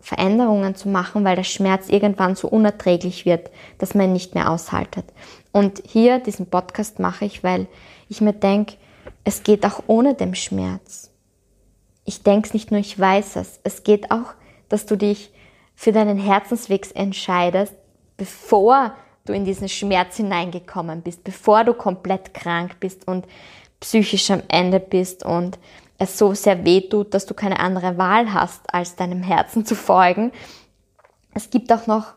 Veränderungen 0.00 0.74
zu 0.74 0.88
machen, 0.88 1.24
weil 1.24 1.36
der 1.36 1.44
Schmerz 1.44 1.88
irgendwann 1.88 2.34
so 2.34 2.48
unerträglich 2.48 3.26
wird, 3.26 3.50
dass 3.78 3.94
man 3.94 4.06
ihn 4.06 4.12
nicht 4.12 4.34
mehr 4.34 4.50
aushaltet. 4.50 5.04
Und 5.52 5.82
hier 5.86 6.18
diesen 6.18 6.46
Podcast 6.46 6.98
mache 6.98 7.24
ich, 7.24 7.42
weil 7.44 7.66
ich 8.08 8.20
mir 8.20 8.32
denke, 8.32 8.74
es 9.24 9.42
geht 9.42 9.64
auch 9.66 9.82
ohne 9.86 10.14
den 10.14 10.34
Schmerz. 10.34 11.10
Ich 12.04 12.22
denke 12.22 12.48
es 12.48 12.54
nicht 12.54 12.70
nur, 12.70 12.80
ich 12.80 12.98
weiß 12.98 13.36
es. 13.36 13.60
Es 13.62 13.82
geht 13.84 14.10
auch, 14.10 14.34
dass 14.68 14.86
du 14.86 14.96
dich 14.96 15.30
für 15.74 15.92
deinen 15.92 16.18
Herzensweg 16.18 16.88
entscheidest, 16.94 17.74
bevor 18.16 18.94
du 19.24 19.32
in 19.32 19.44
diesen 19.44 19.68
Schmerz 19.68 20.16
hineingekommen 20.16 21.02
bist, 21.02 21.24
bevor 21.24 21.64
du 21.64 21.74
komplett 21.74 22.34
krank 22.34 22.76
bist 22.80 23.06
und 23.06 23.26
psychisch 23.80 24.30
am 24.30 24.42
Ende 24.48 24.80
bist 24.80 25.24
und 25.24 25.58
es 26.00 26.16
so 26.16 26.32
sehr 26.34 26.64
weh 26.64 26.80
tut, 26.80 27.14
dass 27.14 27.26
du 27.26 27.34
keine 27.34 27.60
andere 27.60 27.98
Wahl 27.98 28.32
hast, 28.32 28.72
als 28.72 28.96
deinem 28.96 29.22
Herzen 29.22 29.66
zu 29.66 29.74
folgen. 29.74 30.32
Es 31.34 31.50
gibt 31.50 31.70
auch 31.72 31.86
noch 31.86 32.14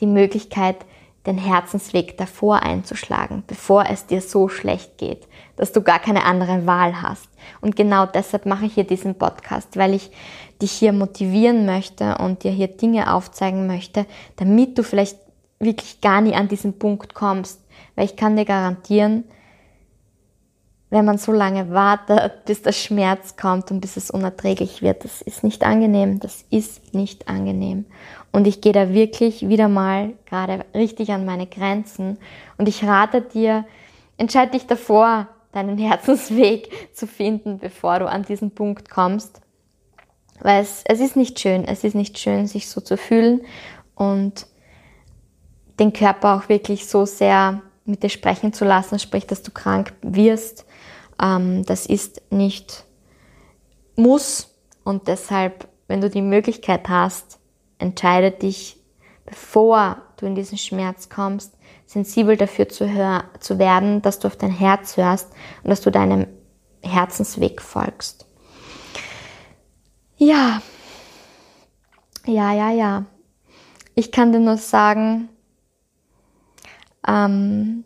die 0.00 0.06
Möglichkeit, 0.06 0.76
den 1.26 1.38
Herzensweg 1.38 2.18
davor 2.18 2.62
einzuschlagen, 2.62 3.42
bevor 3.46 3.86
es 3.88 4.04
dir 4.06 4.20
so 4.20 4.50
schlecht 4.50 4.98
geht, 4.98 5.26
dass 5.56 5.72
du 5.72 5.80
gar 5.80 5.98
keine 5.98 6.24
andere 6.24 6.66
Wahl 6.66 7.00
hast. 7.00 7.30
Und 7.62 7.74
genau 7.74 8.04
deshalb 8.04 8.44
mache 8.44 8.66
ich 8.66 8.74
hier 8.74 8.84
diesen 8.84 9.14
Podcast, 9.14 9.78
weil 9.78 9.94
ich 9.94 10.10
dich 10.60 10.72
hier 10.72 10.92
motivieren 10.92 11.64
möchte 11.64 12.18
und 12.18 12.44
dir 12.44 12.50
hier 12.50 12.68
Dinge 12.68 13.14
aufzeigen 13.14 13.66
möchte, 13.66 14.04
damit 14.36 14.76
du 14.76 14.82
vielleicht 14.82 15.16
wirklich 15.58 16.02
gar 16.02 16.20
nie 16.20 16.34
an 16.34 16.48
diesen 16.48 16.78
Punkt 16.78 17.14
kommst. 17.14 17.62
Weil 17.94 18.04
ich 18.04 18.16
kann 18.16 18.36
dir 18.36 18.44
garantieren, 18.44 19.24
wenn 20.94 21.04
man 21.04 21.18
so 21.18 21.32
lange 21.32 21.70
wartet, 21.72 22.44
bis 22.44 22.62
der 22.62 22.70
Schmerz 22.70 23.34
kommt 23.36 23.72
und 23.72 23.80
bis 23.80 23.96
es 23.96 24.12
unerträglich 24.12 24.80
wird. 24.80 25.02
Das 25.02 25.22
ist 25.22 25.42
nicht 25.42 25.64
angenehm. 25.64 26.20
Das 26.20 26.44
ist 26.50 26.94
nicht 26.94 27.26
angenehm. 27.26 27.86
Und 28.30 28.46
ich 28.46 28.60
gehe 28.60 28.72
da 28.72 28.94
wirklich 28.94 29.48
wieder 29.48 29.66
mal 29.66 30.12
gerade 30.24 30.64
richtig 30.72 31.10
an 31.10 31.24
meine 31.24 31.48
Grenzen. 31.48 32.16
Und 32.58 32.68
ich 32.68 32.84
rate 32.84 33.22
dir, 33.22 33.64
entscheide 34.18 34.52
dich 34.52 34.68
davor, 34.68 35.26
deinen 35.50 35.78
Herzensweg 35.78 36.70
zu 36.94 37.08
finden, 37.08 37.58
bevor 37.58 37.98
du 37.98 38.08
an 38.08 38.22
diesen 38.22 38.52
Punkt 38.52 38.88
kommst. 38.88 39.40
Weil 40.38 40.62
es, 40.62 40.84
es 40.84 41.00
ist 41.00 41.16
nicht 41.16 41.40
schön. 41.40 41.64
Es 41.64 41.82
ist 41.82 41.96
nicht 41.96 42.20
schön, 42.20 42.46
sich 42.46 42.68
so 42.68 42.80
zu 42.80 42.96
fühlen 42.96 43.40
und 43.96 44.46
den 45.80 45.92
Körper 45.92 46.36
auch 46.36 46.48
wirklich 46.48 46.86
so 46.86 47.04
sehr 47.04 47.62
mit 47.84 48.04
dir 48.04 48.10
sprechen 48.10 48.52
zu 48.52 48.64
lassen, 48.64 49.00
sprich, 49.00 49.26
dass 49.26 49.42
du 49.42 49.50
krank 49.50 49.92
wirst 50.00 50.64
ähm, 51.20 51.64
das 51.64 51.86
ist 51.86 52.22
nicht 52.30 52.84
muss 53.96 54.54
und 54.82 55.08
deshalb, 55.08 55.68
wenn 55.86 56.00
du 56.00 56.10
die 56.10 56.22
Möglichkeit 56.22 56.88
hast, 56.88 57.38
entscheide 57.78 58.30
dich, 58.30 58.76
bevor 59.24 60.02
du 60.16 60.26
in 60.26 60.34
diesen 60.34 60.58
Schmerz 60.58 61.08
kommst, 61.08 61.54
sensibel 61.86 62.36
dafür 62.36 62.68
zu, 62.68 62.90
hör 62.90 63.24
zu 63.40 63.58
werden, 63.58 64.02
dass 64.02 64.18
du 64.18 64.28
auf 64.28 64.36
dein 64.36 64.50
Herz 64.50 64.96
hörst 64.96 65.32
und 65.62 65.70
dass 65.70 65.80
du 65.80 65.90
deinem 65.90 66.26
Herzensweg 66.82 67.62
folgst. 67.62 68.26
Ja, 70.16 70.62
ja, 72.26 72.52
ja, 72.52 72.70
ja. 72.70 73.04
Ich 73.94 74.10
kann 74.12 74.32
dir 74.32 74.40
nur 74.40 74.56
sagen, 74.56 75.28
ähm, 77.06 77.84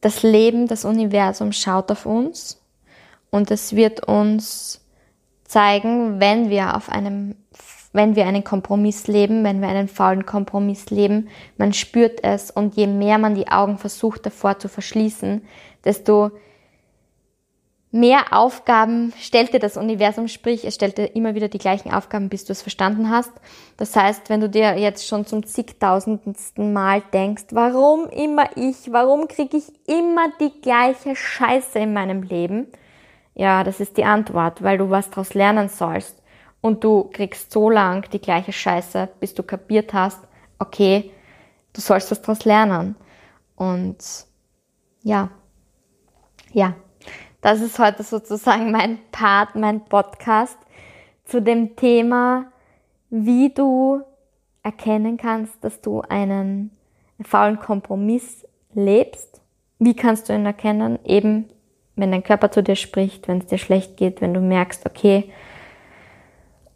das 0.00 0.22
Leben, 0.22 0.66
das 0.66 0.84
Universum 0.84 1.52
schaut 1.52 1.90
auf 1.90 2.06
uns 2.06 2.60
und 3.30 3.50
es 3.50 3.74
wird 3.76 4.06
uns 4.06 4.80
zeigen, 5.44 6.20
wenn 6.20 6.48
wir 6.48 6.76
auf 6.76 6.88
einem, 6.88 7.34
wenn 7.92 8.16
wir 8.16 8.26
einen 8.26 8.44
Kompromiss 8.44 9.08
leben, 9.08 9.44
wenn 9.44 9.60
wir 9.60 9.68
einen 9.68 9.88
faulen 9.88 10.24
Kompromiss 10.24 10.90
leben, 10.90 11.28
man 11.58 11.72
spürt 11.72 12.22
es 12.22 12.50
und 12.50 12.76
je 12.76 12.86
mehr 12.86 13.18
man 13.18 13.34
die 13.34 13.48
Augen 13.48 13.78
versucht 13.78 14.24
davor 14.26 14.58
zu 14.58 14.68
verschließen, 14.68 15.42
desto 15.84 16.30
mehr 17.92 18.32
Aufgaben 18.32 19.12
stellt 19.18 19.52
dir 19.52 19.58
das 19.58 19.76
Universum, 19.76 20.28
sprich, 20.28 20.64
es 20.64 20.76
stellt 20.76 20.96
dir 20.96 21.16
immer 21.16 21.34
wieder 21.34 21.48
die 21.48 21.58
gleichen 21.58 21.92
Aufgaben, 21.92 22.28
bis 22.28 22.44
du 22.44 22.52
es 22.52 22.62
verstanden 22.62 23.10
hast. 23.10 23.32
Das 23.76 23.96
heißt, 23.96 24.30
wenn 24.30 24.40
du 24.40 24.48
dir 24.48 24.78
jetzt 24.78 25.06
schon 25.06 25.26
zum 25.26 25.44
zigtausendsten 25.44 26.72
Mal 26.72 27.02
denkst, 27.12 27.46
warum 27.50 28.08
immer 28.08 28.56
ich, 28.56 28.92
warum 28.92 29.26
kriege 29.26 29.56
ich 29.56 29.72
immer 29.88 30.28
die 30.40 30.60
gleiche 30.60 31.16
Scheiße 31.16 31.80
in 31.80 31.92
meinem 31.92 32.22
Leben? 32.22 32.68
Ja, 33.34 33.64
das 33.64 33.80
ist 33.80 33.96
die 33.96 34.04
Antwort, 34.04 34.62
weil 34.62 34.78
du 34.78 34.90
was 34.90 35.10
daraus 35.10 35.34
lernen 35.34 35.68
sollst. 35.68 36.16
Und 36.60 36.84
du 36.84 37.04
kriegst 37.04 37.50
so 37.52 37.70
lang 37.70 38.08
die 38.10 38.20
gleiche 38.20 38.52
Scheiße, 38.52 39.08
bis 39.18 39.34
du 39.34 39.42
kapiert 39.42 39.94
hast, 39.94 40.20
okay, 40.58 41.10
du 41.72 41.80
sollst 41.80 42.10
was 42.10 42.20
daraus 42.20 42.44
lernen. 42.44 42.96
Und 43.56 43.96
ja, 45.02 45.30
ja, 46.52 46.74
das 47.40 47.60
ist 47.60 47.78
heute 47.78 48.02
sozusagen 48.02 48.70
mein 48.70 48.98
Part, 49.12 49.54
mein 49.54 49.84
Podcast 49.84 50.58
zu 51.24 51.40
dem 51.40 51.76
Thema, 51.76 52.46
wie 53.08 53.52
du 53.52 54.02
erkennen 54.62 55.16
kannst, 55.16 55.62
dass 55.64 55.80
du 55.80 56.02
einen 56.02 56.70
faulen 57.22 57.58
Kompromiss 57.58 58.46
lebst. 58.74 59.40
Wie 59.78 59.94
kannst 59.94 60.28
du 60.28 60.34
ihn 60.34 60.44
erkennen? 60.44 60.98
Eben, 61.04 61.46
wenn 61.96 62.10
dein 62.10 62.22
Körper 62.22 62.50
zu 62.50 62.62
dir 62.62 62.76
spricht, 62.76 63.28
wenn 63.28 63.38
es 63.38 63.46
dir 63.46 63.58
schlecht 63.58 63.96
geht, 63.96 64.20
wenn 64.20 64.34
du 64.34 64.40
merkst, 64.40 64.86
okay, 64.86 65.32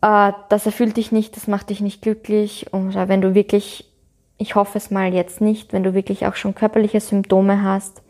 äh, 0.01 0.33
das 0.49 0.67
erfüllt 0.67 0.97
dich 0.97 1.13
nicht, 1.13 1.37
das 1.37 1.47
macht 1.47 1.71
dich 1.71 1.81
nicht 1.81 2.01
glücklich. 2.01 2.73
Oder 2.73 3.09
wenn 3.09 3.21
du 3.21 3.35
wirklich, 3.35 3.91
ich 4.39 4.55
hoffe 4.55 4.79
es 4.79 4.91
mal 4.91 5.13
jetzt 5.13 5.41
nicht, 5.41 5.73
wenn 5.73 5.83
du 5.83 5.95
wirklich 5.95 6.27
auch 6.27 6.35
schon 6.35 6.55
körperliche 6.55 7.01
Symptome 7.01 7.63
hast. 7.63 8.03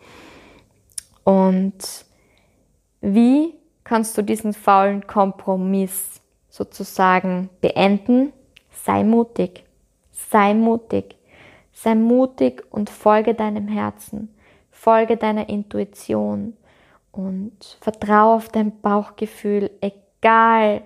Und 1.24 2.04
wie 3.04 3.54
kannst 3.84 4.16
du 4.16 4.22
diesen 4.22 4.54
faulen 4.54 5.06
Kompromiss 5.06 6.22
sozusagen 6.48 7.50
beenden? 7.60 8.32
Sei 8.70 9.04
mutig. 9.04 9.64
Sei 10.10 10.54
mutig. 10.54 11.16
Sei 11.72 11.94
mutig 11.94 12.64
und 12.70 12.88
folge 12.88 13.34
deinem 13.34 13.68
Herzen. 13.68 14.34
Folge 14.70 15.18
deiner 15.18 15.50
Intuition 15.50 16.56
und 17.12 17.76
vertraue 17.82 18.36
auf 18.36 18.48
dein 18.48 18.80
Bauchgefühl, 18.80 19.70
egal 19.82 20.82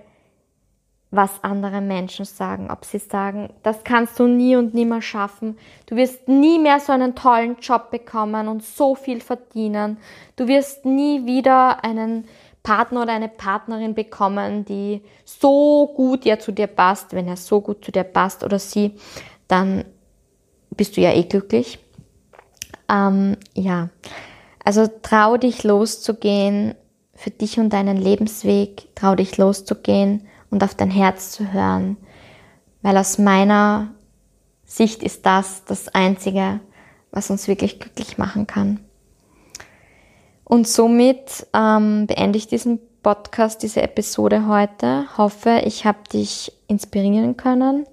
was 1.11 1.43
andere 1.43 1.81
Menschen 1.81 2.25
sagen. 2.25 2.69
Ob 2.69 2.85
sie 2.85 2.99
sagen, 2.99 3.49
das 3.63 3.83
kannst 3.83 4.19
du 4.19 4.27
nie 4.27 4.55
und 4.55 4.73
nimmer 4.73 5.01
schaffen. 5.01 5.57
Du 5.87 5.95
wirst 5.95 6.27
nie 6.27 6.59
mehr 6.59 6.79
so 6.79 6.91
einen 6.91 7.15
tollen 7.15 7.57
Job 7.59 7.89
bekommen 7.89 8.47
und 8.47 8.63
so 8.63 8.95
viel 8.95 9.19
verdienen. 9.19 9.97
Du 10.35 10.47
wirst 10.47 10.85
nie 10.85 11.25
wieder 11.25 11.83
einen 11.83 12.25
Partner 12.61 13.03
oder 13.03 13.13
eine 13.13 13.29
Partnerin 13.29 13.95
bekommen, 13.95 14.65
die 14.65 15.01
so 15.25 15.91
gut 15.95 16.25
ja 16.25 16.37
zu 16.37 16.51
dir 16.51 16.67
passt. 16.67 17.13
Wenn 17.13 17.27
er 17.27 17.37
so 17.37 17.61
gut 17.61 17.83
zu 17.83 17.91
dir 17.91 18.03
passt 18.03 18.43
oder 18.43 18.59
sie, 18.59 18.93
dann 19.47 19.85
bist 20.75 20.95
du 20.95 21.01
ja 21.01 21.13
eh 21.13 21.23
glücklich. 21.23 21.79
Ähm, 22.87 23.37
ja, 23.55 23.89
also 24.63 24.87
trau 25.01 25.37
dich 25.37 25.63
loszugehen 25.63 26.75
für 27.15 27.31
dich 27.31 27.59
und 27.59 27.73
deinen 27.73 27.97
Lebensweg. 27.97 28.93
Trau 28.93 29.15
dich 29.15 29.37
loszugehen 29.37 30.27
und 30.49 30.63
auf 30.63 30.75
dein 30.75 30.91
Herz 30.91 31.31
zu 31.31 31.53
hören. 31.53 31.97
Weil 32.81 32.97
aus 32.97 33.17
meiner 33.17 33.89
Sicht 34.65 35.03
ist 35.03 35.25
das 35.25 35.65
das 35.65 35.89
Einzige, 35.89 36.59
was 37.11 37.29
uns 37.29 37.47
wirklich 37.47 37.79
glücklich 37.79 38.17
machen 38.17 38.47
kann. 38.47 38.79
Und 40.43 40.67
somit 40.67 41.47
ähm, 41.53 42.07
beende 42.07 42.37
ich 42.37 42.47
diesen 42.47 42.79
Podcast, 43.03 43.63
diese 43.63 43.81
Episode 43.81 44.47
heute. 44.47 45.05
Hoffe, 45.17 45.61
ich 45.65 45.85
habe 45.85 45.99
dich 46.11 46.51
inspirieren 46.67 47.37
können 47.37 47.85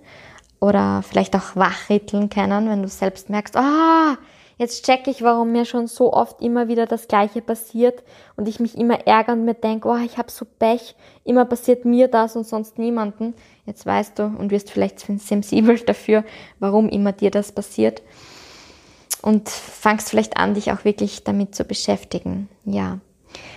oder 0.60 1.02
vielleicht 1.02 1.36
auch 1.36 1.54
wachrütteln 1.54 2.28
können, 2.28 2.68
wenn 2.68 2.82
du 2.82 2.88
selbst 2.88 3.30
merkst, 3.30 3.56
ah, 3.56 4.16
Jetzt 4.58 4.86
check 4.86 5.06
ich, 5.06 5.20
warum 5.20 5.52
mir 5.52 5.66
schon 5.66 5.86
so 5.86 6.14
oft 6.14 6.40
immer 6.40 6.66
wieder 6.66 6.86
das 6.86 7.08
Gleiche 7.08 7.42
passiert 7.42 8.02
und 8.36 8.48
ich 8.48 8.58
mich 8.58 8.76
immer 8.76 9.06
ärgere 9.06 9.34
und 9.34 9.44
mir 9.44 9.54
denke, 9.54 9.86
oh, 9.88 9.98
ich 10.02 10.16
habe 10.16 10.30
so 10.30 10.46
Pech, 10.46 10.94
immer 11.24 11.44
passiert 11.44 11.84
mir 11.84 12.08
das 12.08 12.36
und 12.36 12.46
sonst 12.46 12.78
niemanden. 12.78 13.34
Jetzt 13.66 13.84
weißt 13.84 14.18
du 14.18 14.24
und 14.24 14.50
wirst 14.50 14.70
vielleicht 14.70 15.00
sensibel 15.00 15.78
dafür, 15.80 16.24
warum 16.58 16.88
immer 16.88 17.12
dir 17.12 17.30
das 17.30 17.52
passiert. 17.52 18.00
Und 19.20 19.48
fangst 19.48 20.08
vielleicht 20.08 20.38
an, 20.38 20.54
dich 20.54 20.72
auch 20.72 20.84
wirklich 20.84 21.24
damit 21.24 21.54
zu 21.54 21.64
beschäftigen. 21.64 22.48
Ja. 22.64 23.00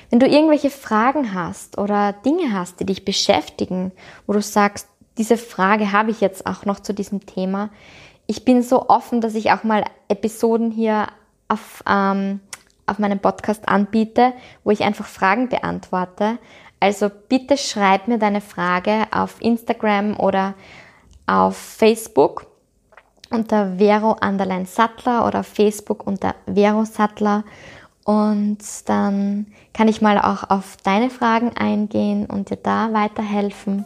Wenn 0.10 0.20
du 0.20 0.28
irgendwelche 0.28 0.70
Fragen 0.70 1.34
hast 1.34 1.78
oder 1.78 2.12
Dinge 2.12 2.52
hast, 2.52 2.80
die 2.82 2.86
dich 2.86 3.06
beschäftigen, 3.06 3.94
wo 4.28 4.34
du 4.34 4.42
sagst, 4.42 4.88
diese 5.18 5.38
Frage 5.38 5.92
habe 5.92 6.12
ich 6.12 6.22
jetzt 6.22 6.46
auch 6.46 6.66
noch 6.66 6.80
zu 6.80 6.94
diesem 6.94 7.26
Thema, 7.26 7.70
ich 8.30 8.46
bin 8.46 8.62
so 8.62 8.90
offen, 8.90 9.22
dass 9.22 9.34
ich 9.34 9.52
auch 9.52 9.64
mal 9.64 9.84
Episoden 10.08 10.70
hier 10.70 11.08
auf, 11.48 11.84
ähm, 11.90 12.42
auf 12.86 13.00
meinem 13.00 13.18
Podcast 13.18 13.68
anbiete, 13.68 14.34
wo 14.64 14.70
ich 14.70 14.84
einfach 14.84 15.08
Fragen 15.08 15.50
beantworte. 15.50 16.38
Also 16.80 17.10
bitte 17.10 17.58
schreib 17.58 18.08
mir 18.08 18.20
deine 18.20 18.42
Frage 18.42 19.08
auf 19.10 19.42
Instagram 19.42 20.16
oder 20.20 20.54
auf 21.26 21.58
Facebook 21.58 22.46
unter 23.32 23.80
Vero 23.80 24.12
Anderlein 24.20 24.68
Sattler 24.68 25.26
oder 25.26 25.40
auf 25.40 25.48
Facebook 25.48 26.06
unter 26.06 26.36
Vero 26.46 26.86
Sattler. 26.86 27.44
Und 28.06 28.60
dann 28.86 29.48
kann 29.74 29.88
ich 29.88 30.04
mal 30.04 30.20
auch 30.20 30.48
auf 30.52 30.78
deine 30.84 31.10
Fragen 31.10 31.58
eingehen 31.58 32.28
und 32.28 32.52
dir 32.52 32.58
da 32.58 32.94
weiterhelfen. 32.94 33.86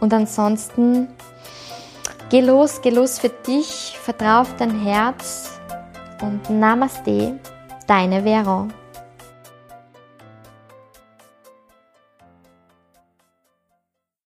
Und 0.00 0.12
ansonsten 0.12 1.06
geh 2.30 2.40
los, 2.40 2.80
geh 2.80 2.90
los 2.90 3.18
für 3.18 3.28
dich, 3.28 3.98
vertrau 4.02 4.40
auf 4.40 4.56
dein 4.56 4.80
Herz 4.80 5.60
und 6.22 6.48
Namaste, 6.48 7.38
deine 7.86 8.22
Vero. 8.22 8.68